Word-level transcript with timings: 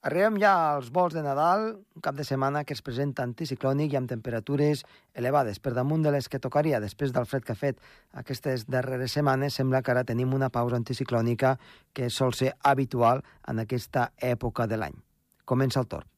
Arribem 0.00 0.38
ja 0.40 0.50
als 0.74 0.86
vols 0.96 1.12
de 1.12 1.20
Nadal, 1.20 1.74
un 1.76 2.02
cap 2.04 2.16
de 2.16 2.24
setmana 2.24 2.62
que 2.64 2.72
es 2.72 2.80
presenta 2.80 3.20
anticiclònic 3.28 3.92
i 3.92 3.98
amb 3.98 4.08
temperatures 4.08 4.80
elevades. 5.12 5.60
Per 5.60 5.74
damunt 5.76 6.06
de 6.06 6.12
les 6.14 6.28
que 6.32 6.40
tocaria 6.40 6.80
després 6.80 7.12
del 7.12 7.28
fred 7.28 7.44
que 7.44 7.52
ha 7.52 7.60
fet 7.62 7.82
aquestes 8.22 8.64
darreres 8.64 9.12
setmanes, 9.18 9.58
sembla 9.60 9.82
que 9.84 9.92
ara 9.92 10.06
tenim 10.08 10.32
una 10.32 10.48
pausa 10.48 10.80
anticiclònica 10.80 11.58
que 11.92 12.08
sol 12.08 12.32
ser 12.32 12.54
habitual 12.72 13.20
en 13.52 13.60
aquesta 13.60 14.08
època 14.16 14.66
de 14.66 14.80
l'any. 14.80 14.96
Comença 15.44 15.84
el 15.84 15.92
torn. 15.92 16.09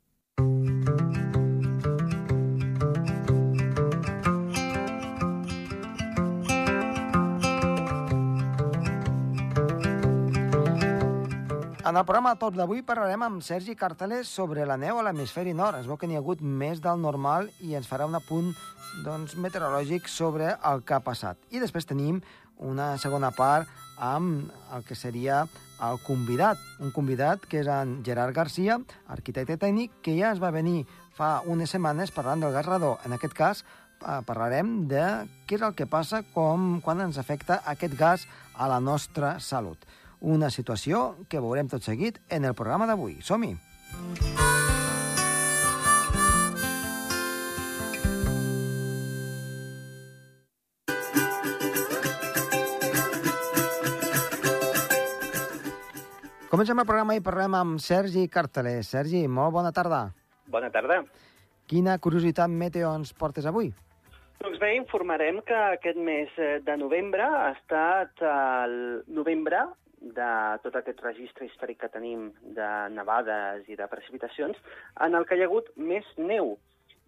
En 11.82 11.96
el 11.98 12.04
programa 12.06 12.36
Tots 12.38 12.54
d'avui 12.54 12.84
parlarem 12.86 13.24
amb 13.26 13.42
Sergi 13.42 13.74
Carteles 13.74 14.28
sobre 14.30 14.62
la 14.70 14.76
neu 14.78 15.00
a 15.00 15.02
l'hemisferi 15.02 15.50
nord. 15.50 15.80
Es 15.80 15.88
veu 15.90 15.96
que 15.98 16.06
n'hi 16.06 16.14
ha 16.14 16.20
hagut 16.20 16.38
més 16.38 16.78
del 16.78 17.00
normal 17.02 17.48
i 17.66 17.72
ens 17.74 17.88
farà 17.90 18.06
un 18.06 18.14
apunt 18.14 18.52
doncs, 19.02 19.34
meteorològic 19.34 20.06
sobre 20.06 20.52
el 20.70 20.84
que 20.86 20.94
ha 20.94 21.00
passat. 21.02 21.40
I 21.50 21.58
després 21.58 21.88
tenim 21.90 22.20
una 22.62 22.92
segona 23.02 23.32
part 23.34 23.66
amb 23.98 24.52
el 24.76 24.86
que 24.86 24.94
seria 24.94 25.40
el 25.82 25.98
convidat. 26.06 26.60
Un 26.78 26.94
convidat 26.94 27.48
que 27.50 27.64
és 27.64 27.70
en 27.74 27.96
Gerard 28.06 28.36
Garcia, 28.36 28.76
arquitecte 29.10 29.56
tècnic, 29.58 29.96
que 30.06 30.14
ja 30.20 30.30
es 30.30 30.42
va 30.42 30.52
venir 30.54 30.84
fa 31.18 31.40
unes 31.50 31.74
setmanes 31.74 32.14
parlant 32.14 32.46
del 32.46 32.54
gas 32.54 32.68
radó. 32.68 32.92
En 33.02 33.18
aquest 33.18 33.34
cas, 33.34 33.64
eh, 34.06 34.20
parlarem 34.28 34.86
de 34.86 35.02
què 35.50 35.58
és 35.58 35.66
el 35.66 35.74
que 35.74 35.90
passa 35.90 36.22
com, 36.30 36.78
quan 36.80 37.02
ens 37.02 37.18
afecta 37.18 37.58
aquest 37.66 37.98
gas 37.98 38.28
a 38.54 38.70
la 38.70 38.78
nostra 38.78 39.40
salut. 39.40 39.82
Una 40.22 40.52
situació 40.54 41.16
que 41.26 41.40
veurem 41.42 41.66
tot 41.66 41.82
seguit 41.82 42.20
en 42.30 42.44
el 42.46 42.54
programa 42.54 42.86
d'avui. 42.86 43.16
Som-hi! 43.26 43.56
Comencem 56.52 56.78
el 56.78 56.86
programa 56.86 57.16
i 57.18 57.22
parlem 57.24 57.58
amb 57.58 57.82
Sergi 57.82 58.28
Carteler. 58.30 58.84
Sergi, 58.86 59.24
molt 59.26 59.56
bona 59.58 59.74
tarda. 59.74 60.04
Bona 60.46 60.70
tarda. 60.70 61.00
Quina 61.66 61.98
curiositat 61.98 62.52
meteo 62.52 62.94
ens 62.94 63.10
portes 63.16 63.48
avui? 63.48 63.72
Doncs 64.42 64.58
bé, 64.62 64.74
informarem 64.76 65.40
que 65.48 65.56
aquest 65.56 65.98
mes 65.98 66.30
eh, 66.38 66.60
de 66.62 66.76
novembre 66.76 67.26
ha 67.26 67.54
estat 67.56 68.22
el 68.28 68.74
novembre 69.08 69.64
de 70.02 70.32
tot 70.64 70.76
aquest 70.76 71.00
registre 71.04 71.46
històric 71.46 71.80
que 71.82 71.92
tenim 71.92 72.30
de 72.56 72.68
nevades 72.90 73.68
i 73.70 73.78
de 73.78 73.88
precipitacions, 73.90 74.58
en 75.06 75.14
el 75.14 75.26
que 75.26 75.38
hi 75.38 75.44
ha 75.44 75.48
hagut 75.50 75.70
més 75.76 76.06
neu. 76.18 76.56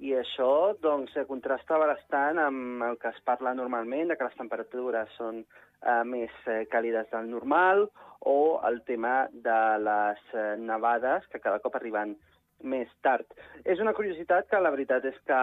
I 0.05 0.17
això 0.19 0.75
doncs, 0.83 1.15
contrasta 1.29 1.79
bastant 1.79 2.41
amb 2.43 2.83
el 2.83 2.99
que 3.03 3.13
es 3.15 3.21
parla 3.27 3.55
normalment, 3.55 4.11
de 4.11 4.17
que 4.19 4.27
les 4.27 4.39
temperatures 4.39 5.11
són 5.19 5.43
eh, 5.45 6.03
més 6.05 6.35
eh, 6.51 6.65
càlides 6.71 7.11
del 7.13 7.31
normal, 7.31 7.87
o 8.25 8.61
el 8.67 8.81
tema 8.89 9.29
de 9.33 9.61
les 9.85 10.23
eh, 10.33 10.55
nevades, 10.59 11.27
que 11.31 11.43
cada 11.45 11.61
cop 11.63 11.77
arriben 11.79 12.17
més 12.65 12.91
tard. 13.05 13.27
És 13.69 13.81
una 13.83 13.93
curiositat 13.97 14.49
que 14.51 14.61
la 14.61 14.73
veritat 14.73 15.05
és 15.05 15.17
que 15.29 15.41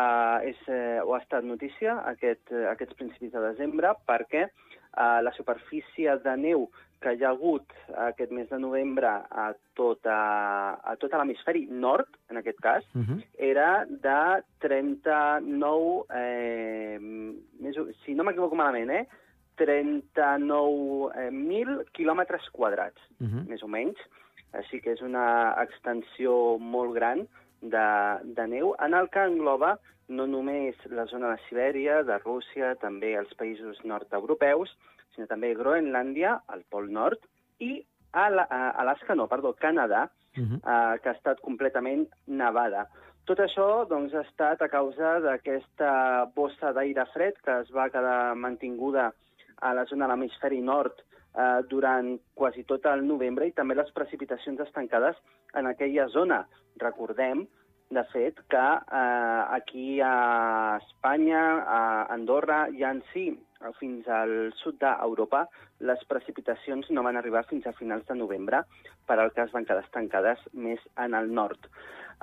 és, 0.50 0.62
eh, 0.68 1.00
ho 1.04 1.14
ha 1.14 1.22
estat 1.22 1.46
notícia 1.46 2.00
aquest, 2.12 2.52
eh, 2.52 2.66
aquests 2.72 2.98
principis 2.98 3.32
de 3.32 3.44
desembre 3.52 3.94
perquè 4.10 4.48
eh, 4.48 5.20
la 5.22 5.34
superfície 5.38 6.18
de 6.26 6.38
neu 6.38 6.68
que 7.02 7.16
hi 7.18 7.24
ha 7.26 7.32
hagut 7.34 7.66
aquest 8.08 8.32
mes 8.36 8.50
de 8.50 8.58
novembre 8.62 9.10
a, 9.10 9.54
tota, 9.78 10.18
a 10.78 10.96
tot 11.02 11.12
l'hemisferi 11.18 11.66
nord, 11.72 12.08
en 12.30 12.38
aquest 12.38 12.60
cas, 12.62 12.84
uh 12.94 13.02
-huh. 13.02 13.24
era 13.38 13.86
de 13.90 14.44
39, 14.60 16.06
eh, 16.14 17.00
més, 17.60 17.76
si 18.06 18.14
no 18.16 18.24
m'equivoco 18.24 18.56
malament, 18.56 18.92
eh, 18.92 19.08
39.000 19.58 21.86
quilòmetres 21.92 22.50
quadrats, 22.52 23.02
uh 23.20 23.28
-huh. 23.28 23.48
més 23.48 23.64
o 23.64 23.68
menys. 23.68 23.98
Així 24.54 24.82
que 24.82 24.92
és 24.92 25.02
una 25.02 25.56
extensió 25.64 26.58
molt 26.58 26.94
gran 26.94 27.28
de, 27.62 28.18
de 28.24 28.48
neu, 28.48 28.76
en 28.80 28.94
el 28.94 29.10
que 29.10 29.24
engloba 29.24 29.80
no 30.08 30.28
només 30.28 30.76
la 30.86 31.06
zona 31.06 31.30
de 31.32 31.38
Sibèria, 31.48 32.04
de 32.04 32.18
Rússia, 32.20 32.76
també 32.76 33.16
els 33.16 33.34
països 33.40 33.84
nord-europeus, 33.84 34.78
sinó 35.16 35.28
també 35.28 35.54
Groenlàndia, 35.56 36.40
al 36.48 36.64
Pol 36.70 36.92
Nord, 36.92 37.24
i 37.60 37.86
a 38.14 38.28
Alaska, 38.82 39.16
no, 39.16 39.28
perdó, 39.32 39.54
Canadà, 39.54 40.10
uh 40.38 40.44
-huh. 40.44 40.58
eh, 40.58 41.00
que 41.02 41.10
ha 41.10 41.14
estat 41.14 41.40
completament 41.42 42.08
nevada. 42.26 42.88
Tot 43.26 43.40
això 43.40 43.86
doncs, 43.88 44.14
ha 44.14 44.22
estat 44.22 44.62
a 44.62 44.68
causa 44.68 45.20
d'aquesta 45.20 46.26
bossa 46.36 46.74
d'aire 46.74 47.06
fred 47.14 47.38
que 47.46 47.60
es 47.62 47.70
va 47.72 47.90
quedar 47.90 48.36
mantinguda 48.36 49.14
a 49.62 49.74
la 49.74 49.86
zona 49.86 50.08
de 50.08 50.12
l'hemisferi 50.12 50.62
nord 50.62 51.04
eh, 51.36 51.62
durant 51.70 52.20
quasi 52.34 52.64
tot 52.64 52.86
el 52.86 53.06
novembre 53.08 53.48
i 53.48 53.52
també 53.52 53.76
les 53.76 53.92
precipitacions 53.92 54.60
estancades 54.60 55.16
en 55.54 55.68
aquella 55.68 56.08
zona. 56.08 56.48
Recordem, 56.78 57.46
de 57.92 58.04
fet, 58.14 58.40
que 58.50 58.58
eh, 58.58 59.44
aquí 59.52 60.00
a 60.02 60.80
Espanya, 60.80 61.44
a 61.62 61.82
Andorra, 62.14 62.66
ja 62.78 62.92
en 62.96 63.04
si 63.12 63.30
fins 63.78 64.08
al 64.10 64.54
sud 64.58 64.80
d'Europa, 64.82 65.44
les 65.86 66.02
precipitacions 66.10 66.90
no 66.90 67.04
van 67.06 67.20
arribar 67.20 67.44
fins 67.50 67.68
a 67.68 67.76
finals 67.78 68.08
de 68.08 68.16
novembre, 68.18 68.64
per 69.06 69.20
al 69.20 69.30
es 69.36 69.52
van 69.54 69.68
quedar 69.68 69.84
estancades 69.84 70.42
més 70.54 70.82
en 70.98 71.14
el 71.14 71.30
nord. 71.34 71.68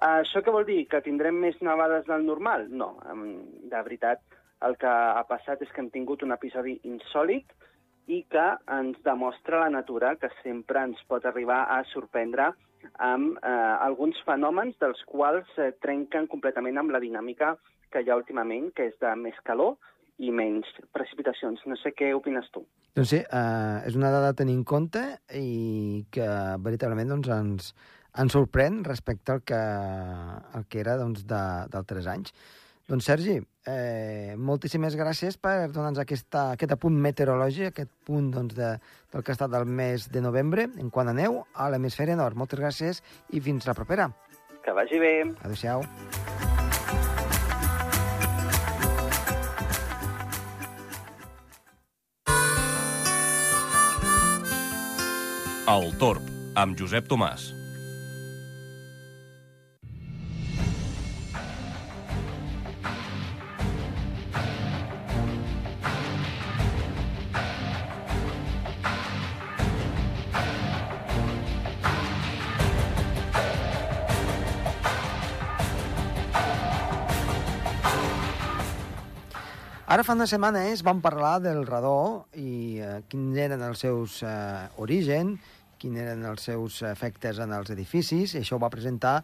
Això 0.08 0.42
què 0.42 0.54
vol 0.54 0.66
dir? 0.66 0.86
Que 0.90 1.02
tindrem 1.04 1.38
més 1.38 1.60
nevades 1.60 2.06
del 2.06 2.26
normal? 2.26 2.68
No, 2.70 2.96
de 3.04 3.82
veritat, 3.82 4.22
el 4.66 4.76
que 4.78 4.90
ha 4.90 5.24
passat 5.28 5.62
és 5.62 5.70
que 5.70 5.82
hem 5.84 5.90
tingut 5.94 6.22
un 6.26 6.34
episodi 6.34 6.78
insòlid 6.86 7.52
i 8.08 8.22
que 8.32 8.46
ens 8.72 8.98
demostra 9.04 9.60
la 9.60 9.70
natura 9.70 10.14
que 10.16 10.30
sempre 10.42 10.82
ens 10.88 11.02
pot 11.10 11.26
arribar 11.28 11.66
a 11.74 11.82
sorprendre 11.92 12.52
amb 13.04 13.38
eh, 13.42 13.74
alguns 13.84 14.18
fenòmens 14.26 14.78
dels 14.82 15.00
quals 15.10 15.50
eh, 15.58 15.72
trenquen 15.84 16.28
completament 16.30 16.78
amb 16.80 16.94
la 16.94 17.02
dinàmica 17.02 17.56
que 17.92 18.02
hi 18.02 18.10
ha 18.10 18.18
últimament, 18.18 18.70
que 18.76 18.90
és 18.90 18.96
de 19.00 19.14
més 19.16 19.36
calor, 19.48 19.76
i 20.18 20.32
menys 20.34 20.68
precipitacions. 20.94 21.62
No 21.70 21.78
sé 21.78 21.92
què 21.96 22.10
opines 22.16 22.48
tu. 22.54 22.64
Doncs 22.98 23.12
sí, 23.14 23.20
uh, 23.22 23.78
és 23.86 23.96
una 23.98 24.10
dada 24.10 24.32
a 24.32 24.36
tenir 24.36 24.56
en 24.58 24.64
compte 24.66 25.02
i 25.38 26.04
que 26.14 26.26
veritablement 26.64 27.14
doncs, 27.14 27.30
ens, 27.30 27.68
ens 28.18 28.34
sorprèn 28.34 28.82
respecte 28.86 29.36
al 29.36 29.44
que, 29.46 29.60
al 30.58 30.66
que 30.68 30.82
era 30.82 30.98
doncs, 30.98 31.22
d'altres 31.28 32.10
anys. 32.10 32.34
Doncs 32.88 33.04
Sergi, 33.04 33.34
eh, 33.68 34.32
moltíssimes 34.40 34.94
gràcies 34.96 35.36
per 35.36 35.68
donar-nos 35.68 36.00
aquesta, 36.00 36.54
aquest 36.54 36.72
apunt 36.72 36.94
meteorològic, 37.04 37.74
aquest 37.74 37.90
punt 38.08 38.30
doncs, 38.32 38.54
de, 38.56 38.70
del 39.12 39.24
que 39.24 39.34
ha 39.34 39.36
estat 39.36 39.52
del 39.52 39.68
mes 39.68 40.06
de 40.08 40.22
novembre, 40.24 40.64
en 40.80 40.88
quant 40.88 41.12
a 41.12 41.12
neu, 41.12 41.42
a 41.52 41.68
l'hemisferi 41.68 42.16
nord. 42.16 42.40
Moltes 42.40 42.62
gràcies 42.62 43.02
i 43.28 43.44
fins 43.44 43.68
la 43.68 43.76
propera. 43.76 44.08
Que 44.64 44.72
vagi 44.72 45.02
bé. 45.04 45.12
Adéu-siau. 45.44 45.84
El 55.68 55.92
Torb, 56.00 56.24
amb 56.56 56.80
Josep 56.80 57.12
Tomàs. 57.12 57.57
Fa 80.08 80.14
unes 80.16 80.30
setmanes 80.32 80.80
vam 80.80 81.02
parlar 81.04 81.34
del 81.44 81.66
radó 81.68 82.24
i 82.40 82.78
eh, 82.80 83.02
quins 83.12 83.36
eren 83.36 83.60
els 83.60 83.82
seus 83.84 84.22
eh, 84.24 84.30
orígens, 84.80 85.50
quins 85.76 86.00
eren 86.00 86.22
els 86.24 86.46
seus 86.48 86.78
efectes 86.88 87.36
en 87.44 87.52
els 87.52 87.68
edificis, 87.74 88.32
i 88.32 88.40
això 88.40 88.56
ho 88.56 88.62
va 88.62 88.70
presentar 88.72 89.18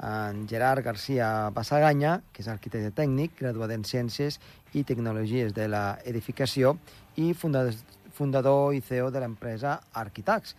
en 0.00 0.46
Gerard 0.48 0.80
García 0.86 1.50
Bassaganya, 1.52 2.14
que 2.32 2.40
és 2.40 2.48
arquitecte 2.48 2.94
tècnic, 3.02 3.34
graduat 3.42 3.74
en 3.74 3.84
Ciències 3.84 4.40
i 4.72 4.86
Tecnologies 4.88 5.52
de 5.52 5.68
l'Edificació 5.68 6.78
i 7.20 7.34
fundador, 7.36 7.76
fundador 8.16 8.72
i 8.72 8.80
CEO 8.80 9.10
de 9.12 9.20
l'empresa 9.20 9.76
Arquitax. 9.92 10.54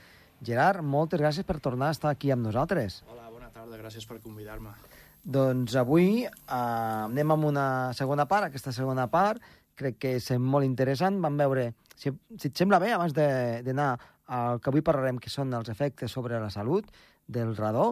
Gerard, 0.45 0.85
moltes 0.85 1.23
gràcies 1.23 1.47
per 1.47 1.57
tornar 1.57 1.89
a 1.89 1.97
estar 1.97 2.13
aquí 2.13 2.29
amb 2.29 2.45
nosaltres. 2.45 3.01
Hola, 3.09 3.31
bona 3.33 3.49
tarda, 3.49 3.81
gràcies 3.81 4.05
per 4.05 4.21
convidar-me. 4.21 4.77
Doncs 5.21 5.75
avui 5.77 6.23
eh, 6.25 6.29
anem 6.51 7.33
amb 7.33 7.49
una 7.49 7.65
segona 7.97 8.27
part. 8.29 8.49
Aquesta 8.49 8.73
segona 8.73 9.05
part 9.09 9.41
crec 9.81 9.99
que 9.99 10.15
és 10.21 10.31
molt 10.39 10.67
interessant. 10.67 11.19
Vam 11.25 11.37
veure, 11.41 11.71
si, 11.97 12.13
si 12.37 12.53
et 12.53 12.57
sembla 12.57 12.79
bé, 12.81 12.93
abans 12.95 13.17
d'anar 13.17 13.91
al 14.31 14.61
que 14.63 14.71
avui 14.71 14.85
parlarem, 14.85 15.19
que 15.19 15.33
són 15.33 15.51
els 15.57 15.69
efectes 15.73 16.13
sobre 16.13 16.39
la 16.39 16.53
salut 16.53 16.87
del 17.27 17.55
radó, 17.57 17.91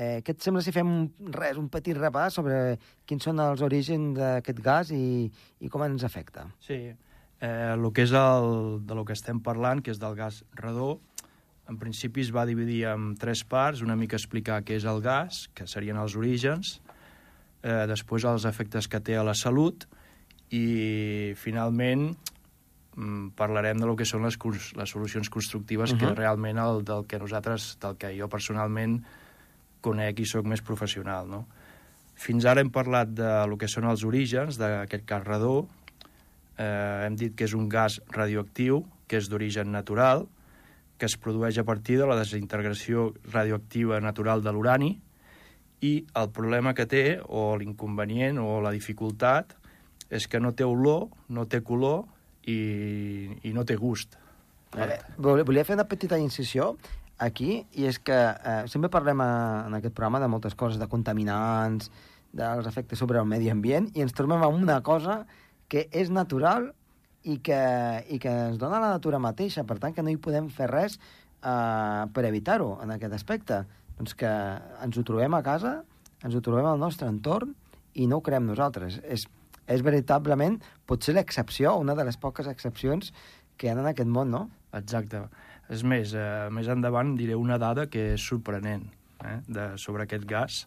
Eh, 0.00 0.20
què 0.22 0.36
et 0.36 0.44
sembla 0.44 0.62
si 0.62 0.70
fem 0.70 0.90
res, 1.34 1.58
un 1.58 1.66
petit 1.68 1.98
repàs 1.98 2.36
sobre 2.38 2.78
quins 3.10 3.24
són 3.26 3.40
els 3.42 3.62
orígens 3.66 4.14
d'aquest 4.14 4.60
gas 4.62 4.92
i, 4.94 5.26
i 5.58 5.70
com 5.72 5.82
ens 5.82 6.04
afecta? 6.06 6.46
Sí, 6.62 6.78
eh, 6.94 7.50
el 7.74 7.88
que 7.92 8.06
és 8.06 8.14
el, 8.14 8.78
de 8.86 8.94
lo 8.94 9.04
que 9.04 9.16
estem 9.18 9.42
parlant, 9.42 9.82
que 9.82 9.90
és 9.90 9.98
del 9.98 10.14
gas 10.14 10.44
redó, 10.60 11.00
en 11.70 11.78
principi 11.78 12.22
es 12.22 12.30
va 12.34 12.46
dividir 12.46 12.84
en 12.90 13.12
tres 13.18 13.42
parts, 13.46 13.82
una 13.82 13.98
mica 13.98 14.18
explicar 14.18 14.62
què 14.66 14.78
és 14.78 14.86
el 14.86 15.02
gas, 15.02 15.48
que 15.54 15.66
serien 15.70 15.98
els 15.98 16.14
orígens, 16.18 16.78
eh, 17.62 17.84
després 17.90 18.26
els 18.30 18.46
efectes 18.46 18.86
que 18.90 19.02
té 19.02 19.18
a 19.18 19.26
la 19.26 19.34
salut 19.34 19.88
i 20.50 21.32
finalment 21.38 22.10
mm, 22.96 23.32
parlarem 23.38 23.78
de 23.78 23.86
lo 23.86 23.96
que 23.96 24.06
són 24.08 24.26
les, 24.26 24.38
les 24.76 24.90
solucions 24.90 25.30
constructives, 25.30 25.92
uh 25.92 25.96
-huh. 25.96 26.00
que 26.00 26.14
realment 26.14 26.58
el 26.58 26.84
del 26.84 27.06
que 27.06 27.18
nosaltres, 27.18 27.78
del 27.80 27.96
que 27.96 28.18
jo 28.18 28.28
personalment 28.28 29.02
conec 29.80 30.20
i 30.20 30.26
sóc 30.26 30.44
més 30.46 30.62
professional, 30.62 31.28
no? 31.28 31.46
Fins 32.14 32.44
ara 32.44 32.60
hem 32.60 32.70
parlat 32.70 33.08
de 33.08 33.46
lo 33.48 33.56
que 33.56 33.68
són 33.68 33.84
els 33.84 34.04
orígens 34.04 34.58
d'aquest 34.58 35.06
gas 35.06 35.24
redó, 35.24 35.68
eh, 36.58 37.06
hem 37.06 37.16
dit 37.16 37.34
que 37.34 37.44
és 37.44 37.54
un 37.54 37.68
gas 37.68 38.00
radioactiu, 38.12 38.84
que 39.08 39.16
és 39.16 39.28
d'origen 39.28 39.72
natural, 39.72 40.26
que 40.98 41.06
es 41.06 41.16
produeix 41.16 41.56
a 41.58 41.64
partir 41.64 41.96
de 41.96 42.06
la 42.06 42.18
desintegració 42.18 43.14
radioactiva 43.32 44.00
natural 44.00 44.42
de 44.42 44.52
l'urani, 44.52 45.00
i 45.80 46.04
el 46.14 46.28
problema 46.28 46.74
que 46.76 46.84
té, 46.84 47.04
o 47.24 47.56
l'inconvenient, 47.56 48.38
o 48.38 48.60
la 48.60 48.70
dificultat, 48.70 49.56
és 50.10 50.26
que 50.28 50.40
no 50.42 50.52
té 50.58 50.66
olor, 50.66 51.08
no 51.30 51.46
té 51.46 51.62
color 51.62 52.04
i, 52.50 53.30
i 53.46 53.54
no 53.54 53.64
té 53.64 53.76
gust. 53.78 54.18
Eh, 54.76 54.98
volia 55.18 55.64
fer 55.66 55.76
una 55.78 55.88
petita 55.90 56.18
incisió 56.18 56.74
aquí, 57.20 57.60
i 57.76 57.86
és 57.90 57.98
que 58.02 58.16
eh, 58.16 58.62
sempre 58.70 58.90
parlem 58.92 59.22
a, 59.22 59.30
en 59.68 59.76
aquest 59.78 59.94
programa 59.94 60.22
de 60.22 60.30
moltes 60.32 60.56
coses, 60.58 60.80
de 60.80 60.88
contaminants, 60.90 61.90
dels 62.32 62.66
efectes 62.66 63.00
sobre 63.02 63.18
el 63.20 63.28
medi 63.28 63.50
ambient, 63.50 63.90
i 63.94 64.04
ens 64.04 64.14
trobem 64.16 64.42
amb 64.42 64.62
una 64.62 64.80
cosa 64.86 65.24
que 65.70 65.86
és 65.92 66.10
natural 66.10 66.70
i 67.22 67.38
que, 67.44 67.60
i 68.08 68.18
que 68.22 68.32
ens 68.50 68.58
dona 68.58 68.80
la 68.80 68.94
natura 68.94 69.20
mateixa, 69.22 69.66
per 69.68 69.78
tant 69.82 69.94
que 69.94 70.02
no 70.02 70.10
hi 70.12 70.20
podem 70.22 70.48
fer 70.54 70.70
res 70.70 70.96
eh, 70.98 72.06
per 72.14 72.24
evitar-ho 72.26 72.76
en 72.82 72.94
aquest 72.96 73.18
aspecte. 73.18 73.64
Doncs 73.98 74.16
que 74.16 74.30
ens 74.80 74.96
ho 74.96 75.04
trobem 75.04 75.34
a 75.36 75.42
casa, 75.44 75.80
ens 76.24 76.34
ho 76.34 76.40
trobem 76.44 76.66
al 76.70 76.80
nostre 76.80 77.10
entorn 77.10 77.52
i 78.00 78.06
no 78.08 78.20
ho 78.20 78.24
creem 78.24 78.46
nosaltres. 78.48 79.00
És 79.04 79.26
és 79.66 79.82
veritablement 79.82 80.58
potser 80.86 81.14
l'excepció, 81.14 81.76
una 81.78 81.94
de 81.94 82.04
les 82.04 82.16
poques 82.16 82.46
excepcions 82.46 83.12
que 83.56 83.66
hi 83.66 83.70
ha 83.70 83.76
en 83.76 83.86
aquest 83.86 84.08
món, 84.08 84.30
no? 84.30 84.48
Exacte. 84.72 85.24
És 85.70 85.84
més, 85.86 86.14
eh, 86.14 86.48
més 86.50 86.68
endavant 86.68 87.14
diré 87.18 87.36
una 87.38 87.58
dada 87.58 87.86
que 87.86 88.14
és 88.14 88.22
sorprenent 88.32 88.86
eh, 89.24 89.38
de, 89.46 89.66
sobre 89.78 90.06
aquest 90.06 90.26
gas. 90.26 90.64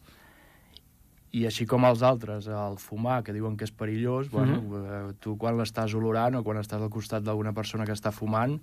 I 1.34 1.48
així 1.50 1.66
com 1.66 1.84
els 1.88 2.04
altres, 2.06 2.48
el 2.48 2.78
fumar, 2.78 3.24
que 3.26 3.34
diuen 3.34 3.58
que 3.58 3.66
és 3.66 3.72
perillós, 3.74 4.30
mm 4.32 4.40
-hmm. 4.40 4.62
bueno, 4.70 5.10
eh, 5.10 5.14
tu 5.20 5.36
quan 5.38 5.58
l'estàs 5.58 5.96
olorant 5.96 6.36
o 6.36 6.44
quan 6.44 6.58
estàs 6.58 6.82
al 6.82 6.90
costat 6.90 7.24
d'alguna 7.24 7.54
persona 7.54 7.86
que 7.86 7.94
està 7.94 8.12
fumant, 8.12 8.60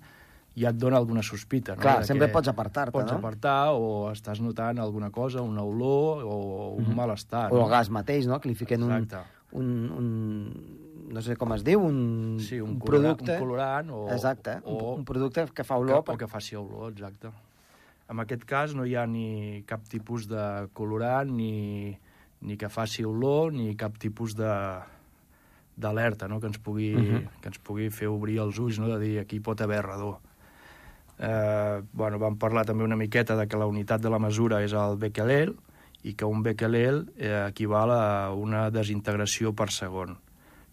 ja 0.55 0.69
et 0.69 0.75
dona 0.75 0.97
alguna 0.97 1.21
sospita. 1.23 1.75
No? 1.75 1.81
Clar, 1.81 2.05
sempre 2.05 2.27
pots 2.27 2.47
apartar-te, 2.47 2.91
pots 2.91 3.05
no? 3.05 3.11
Pots 3.11 3.19
apartar 3.19 3.71
o 3.73 4.11
estàs 4.11 4.41
notant 4.41 4.79
alguna 4.79 5.09
cosa, 5.09 5.41
una 5.41 5.63
olor 5.63 6.23
o 6.23 6.75
un 6.75 6.83
mm 6.83 6.87
-hmm. 6.87 6.95
malestar. 6.95 7.51
O 7.51 7.55
no? 7.55 7.63
el 7.65 7.69
gas 7.69 7.89
mateix, 7.89 8.27
no? 8.27 8.39
Que 8.39 8.49
li 8.49 8.55
fiquen 8.55 8.83
Exacte. 8.83 9.15
un 9.15 9.40
un, 9.53 9.67
un 9.97 10.07
no 11.11 11.21
sé 11.21 11.35
com 11.39 11.51
es 11.55 11.63
diu, 11.67 11.81
un, 11.83 12.39
sí, 12.43 12.59
un, 12.61 12.75
un 12.75 12.79
colorant, 12.79 13.17
producte... 13.17 13.35
Un 13.35 13.45
colorant 13.45 13.89
o... 13.91 14.01
Exacte, 14.13 14.57
o, 14.63 14.77
un, 14.93 15.01
un 15.01 15.07
producte 15.07 15.45
que 15.55 15.65
fa 15.67 15.79
olor. 15.81 16.05
Que, 16.07 16.15
o 16.15 16.21
que 16.21 16.29
faci 16.31 16.55
olor, 16.59 16.93
exacte. 16.93 17.31
En 18.11 18.19
aquest 18.23 18.45
cas 18.47 18.75
no 18.75 18.85
hi 18.87 18.95
ha 18.99 19.05
ni 19.07 19.63
cap 19.67 19.83
tipus 19.91 20.27
de 20.31 20.45
colorant, 20.77 21.31
ni, 21.35 21.93
ni 22.47 22.57
que 22.59 22.71
faci 22.71 23.05
olor, 23.07 23.53
ni 23.55 23.75
cap 23.79 23.99
tipus 23.99 24.35
de 24.39 24.51
d'alerta 25.81 26.27
no? 26.27 26.39
que, 26.39 26.49
ens 26.51 26.59
pugui, 26.59 26.93
uh 26.93 26.99
mhm. 26.99 27.15
-huh. 27.15 27.39
que 27.41 27.47
ens 27.47 27.59
pugui 27.59 27.89
fer 27.89 28.07
obrir 28.07 28.37
els 28.39 28.59
ulls, 28.59 28.79
no? 28.79 28.87
de 28.87 28.99
dir 28.99 29.19
aquí 29.19 29.39
pot 29.39 29.59
haver 29.61 29.81
redor. 29.85 30.19
Eh, 31.17 31.81
bueno, 31.93 32.19
vam 32.19 32.37
parlar 32.37 32.65
també 32.65 32.83
una 32.83 32.95
miqueta 32.95 33.35
de 33.35 33.47
que 33.47 33.57
la 33.57 33.65
unitat 33.65 34.01
de 34.01 34.09
la 34.09 34.19
mesura 34.19 34.63
és 34.63 34.73
el 34.73 34.97
becquerel, 34.97 35.55
i 36.03 36.13
que 36.17 36.25
un 36.25 36.41
becquerel 36.43 37.05
eh, 37.17 37.45
equival 37.47 37.93
a 37.93 38.03
una 38.33 38.69
desintegració 38.73 39.53
per 39.53 39.69
segon, 39.71 40.17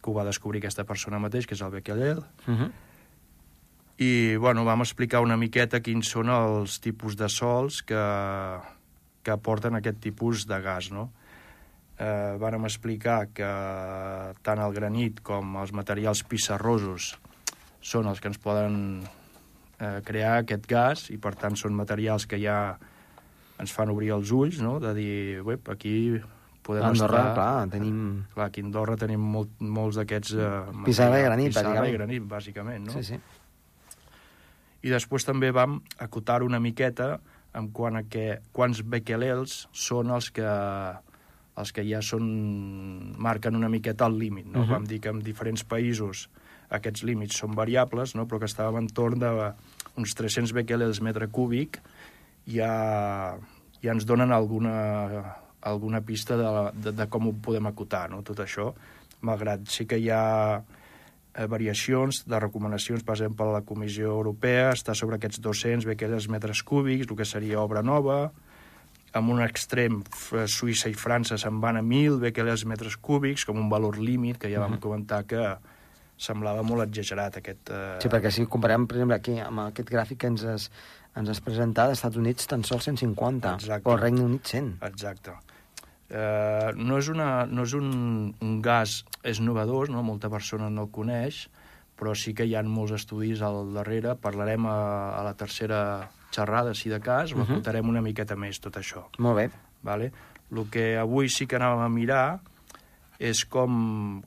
que 0.00 0.10
ho 0.10 0.16
va 0.16 0.26
descobrir 0.28 0.62
aquesta 0.62 0.86
persona 0.88 1.20
mateix, 1.20 1.46
que 1.46 1.56
és 1.58 1.62
el 1.62 1.74
becquerel. 1.74 2.22
Uh 2.46 2.54
-huh. 2.54 2.70
I, 3.98 4.36
bueno, 4.36 4.64
vam 4.64 4.80
explicar 4.80 5.20
una 5.20 5.36
miqueta 5.36 5.80
quins 5.80 6.08
són 6.08 6.28
els 6.30 6.78
tipus 6.80 7.16
de 7.16 7.28
sols 7.28 7.82
que, 7.82 8.04
que 9.22 9.30
aporten 9.30 9.74
aquest 9.74 9.98
tipus 10.00 10.46
de 10.46 10.60
gas, 10.60 10.92
no? 10.92 11.10
Eh, 11.98 12.36
vàrem 12.38 12.62
explicar 12.64 13.26
que 13.34 13.48
tant 14.42 14.60
el 14.62 14.72
granit 14.72 15.18
com 15.20 15.56
els 15.56 15.72
materials 15.72 16.22
pissarrosos 16.22 17.18
són 17.80 18.06
els 18.06 18.20
que 18.20 18.28
ens 18.28 18.38
poden 18.38 19.02
eh, 19.80 20.00
crear 20.06 20.36
aquest 20.38 20.68
gas 20.70 21.10
i, 21.10 21.18
per 21.18 21.34
tant, 21.34 21.56
són 21.58 21.74
materials 21.74 22.26
que 22.30 22.38
ja 22.38 22.78
ens 23.58 23.72
fan 23.74 23.90
obrir 23.92 24.12
els 24.16 24.32
ulls, 24.34 24.60
no?, 24.64 24.78
de 24.82 24.92
dir, 24.96 25.14
uep, 25.44 25.70
aquí 25.72 25.94
podem 26.68 26.84
Andorra, 26.84 27.22
estar... 27.22 27.34
clar, 27.34 27.68
tenim... 27.72 27.98
Clar, 28.34 28.50
aquí 28.50 28.62
a 28.62 28.68
Andorra 28.68 28.96
tenim 29.00 29.24
molt, 29.36 29.56
molts 29.60 29.98
d'aquests... 30.00 30.36
Eh, 30.36 30.84
pissarra 30.86 31.22
i 31.22 31.26
granit, 31.26 31.52
pissarra 31.52 31.72
bàsicament. 31.72 31.90
i 31.90 31.98
granit, 31.98 32.28
bàsicament, 32.28 32.88
no? 32.90 32.96
Sí, 32.96 33.04
sí. 33.08 33.20
I 34.86 34.94
després 34.94 35.26
també 35.26 35.50
vam 35.50 35.80
acotar 35.98 36.42
una 36.46 36.60
miqueta 36.62 37.16
en 37.58 37.70
quant 37.74 37.98
a 37.98 38.04
que 38.06 38.38
quants 38.54 38.84
becquerels 38.86 39.64
són 39.74 40.12
els 40.14 40.30
que 40.34 40.48
els 41.58 41.72
que 41.74 41.82
ja 41.82 41.98
són, 42.04 42.26
marquen 43.18 43.56
una 43.58 43.70
miqueta 43.72 44.06
el 44.06 44.18
límit. 44.20 44.46
No? 44.46 44.60
Uh 44.60 44.66
-huh. 44.66 44.72
Vam 44.76 44.84
dir 44.86 45.00
que 45.00 45.08
en 45.10 45.18
diferents 45.18 45.64
països 45.64 46.28
aquests 46.70 47.02
límits 47.02 47.36
són 47.36 47.54
variables, 47.54 48.14
no? 48.14 48.26
però 48.26 48.38
que 48.38 48.46
estàvem 48.46 48.78
en 48.78 48.88
torn 48.88 49.18
d'uns 49.18 50.14
300 50.14 50.52
becquerels 50.52 51.00
metre 51.00 51.28
cúbic 51.28 51.80
ja, 52.48 52.72
ja 53.82 53.94
ens 53.94 54.06
donen 54.08 54.32
alguna, 54.32 55.36
alguna 55.60 56.00
pista 56.00 56.36
de, 56.40 56.48
de, 56.74 56.94
de 56.96 57.06
com 57.12 57.28
ho 57.28 57.36
podem 57.44 57.68
acotar, 57.70 58.08
no? 58.10 58.22
tot 58.26 58.40
això, 58.44 58.72
malgrat 59.20 59.68
sí 59.70 59.86
que 59.88 59.98
hi 59.98 60.10
ha 60.14 60.24
eh, 60.58 61.46
variacions 61.46 62.24
de 62.26 62.40
recomanacions, 62.40 63.04
per 63.04 63.18
exemple, 63.18 63.48
la 63.52 63.64
Comissió 63.66 64.12
Europea 64.14 64.72
està 64.74 64.96
sobre 64.98 65.18
aquests 65.18 65.42
200 65.44 65.88
bequeres 65.88 66.28
metres 66.32 66.62
cúbics, 66.62 67.08
el 67.08 67.18
que 67.18 67.28
seria 67.28 67.62
obra 67.62 67.82
nova, 67.82 68.28
amb 69.16 69.32
un 69.32 69.40
extrem 69.40 70.02
Suïssa 70.12 70.90
i 70.92 70.96
França 70.96 71.38
se'n 71.40 71.60
van 71.62 71.78
a 71.80 71.82
1.000 71.82 72.20
bequeres 72.20 72.64
metres 72.68 72.98
cúbics, 73.00 73.46
com 73.48 73.58
un 73.60 73.70
valor 73.72 73.98
límit, 73.98 74.38
que 74.38 74.50
ja 74.52 74.60
vam 74.60 74.76
uh 74.76 74.76
-huh. 74.76 74.82
comentar 74.82 75.24
que 75.24 75.56
semblava 76.18 76.62
molt 76.62 76.82
exagerat 76.82 77.38
aquest... 77.38 77.70
Eh... 77.70 77.98
Sí, 78.02 78.10
perquè 78.10 78.30
si 78.30 78.46
comparem, 78.46 78.86
per 78.86 78.98
exemple, 78.98 79.16
aquí 79.16 79.38
amb 79.38 79.60
aquest 79.68 79.90
gràfic 79.90 80.18
que 80.18 80.26
ens 80.26 80.44
has, 80.44 80.70
ens 81.18 81.32
has 81.32 81.42
presentat, 81.44 81.90
als 81.90 82.00
Estats 82.00 82.18
Units 82.20 82.48
tan 82.50 82.64
sols 82.66 82.88
150, 82.88 83.54
Exacte. 83.58 83.88
o 83.88 83.94
al 83.94 84.02
Regne 84.02 84.24
Unit 84.24 84.46
100. 84.46 84.74
Exacte. 84.88 85.34
Eh, 86.08 86.70
no 86.78 86.98
és, 86.98 87.08
una, 87.12 87.44
no 87.46 87.66
és 87.68 87.74
un, 87.76 87.88
un 88.40 88.60
gas, 88.64 89.02
és 89.26 89.42
novedós, 89.44 89.90
no? 89.92 90.04
molta 90.06 90.30
persona 90.32 90.70
no 90.72 90.86
el 90.86 90.92
coneix, 90.94 91.46
però 91.98 92.14
sí 92.16 92.32
que 92.38 92.46
hi 92.46 92.54
ha 92.54 92.62
molts 92.62 92.94
estudis 92.96 93.42
al 93.42 93.74
darrere. 93.74 94.14
Parlarem 94.22 94.68
a, 94.70 94.78
a 95.18 95.24
la 95.26 95.34
tercera 95.36 95.80
xerrada, 96.30 96.74
si 96.74 96.92
de 96.92 97.00
cas, 97.00 97.32
ho 97.34 97.42
uh 97.42 97.44
-huh. 97.44 97.82
una 97.84 98.02
miqueta 98.02 98.36
més, 98.36 98.60
tot 98.60 98.76
això. 98.76 99.08
Molt 99.18 99.36
bé. 99.36 99.50
Vale? 99.82 100.12
El 100.50 100.70
que 100.70 100.96
avui 100.96 101.28
sí 101.28 101.46
que 101.46 101.56
anàvem 101.56 101.84
a 101.84 101.88
mirar 101.88 102.40
és 103.18 103.40
com, 103.50 103.72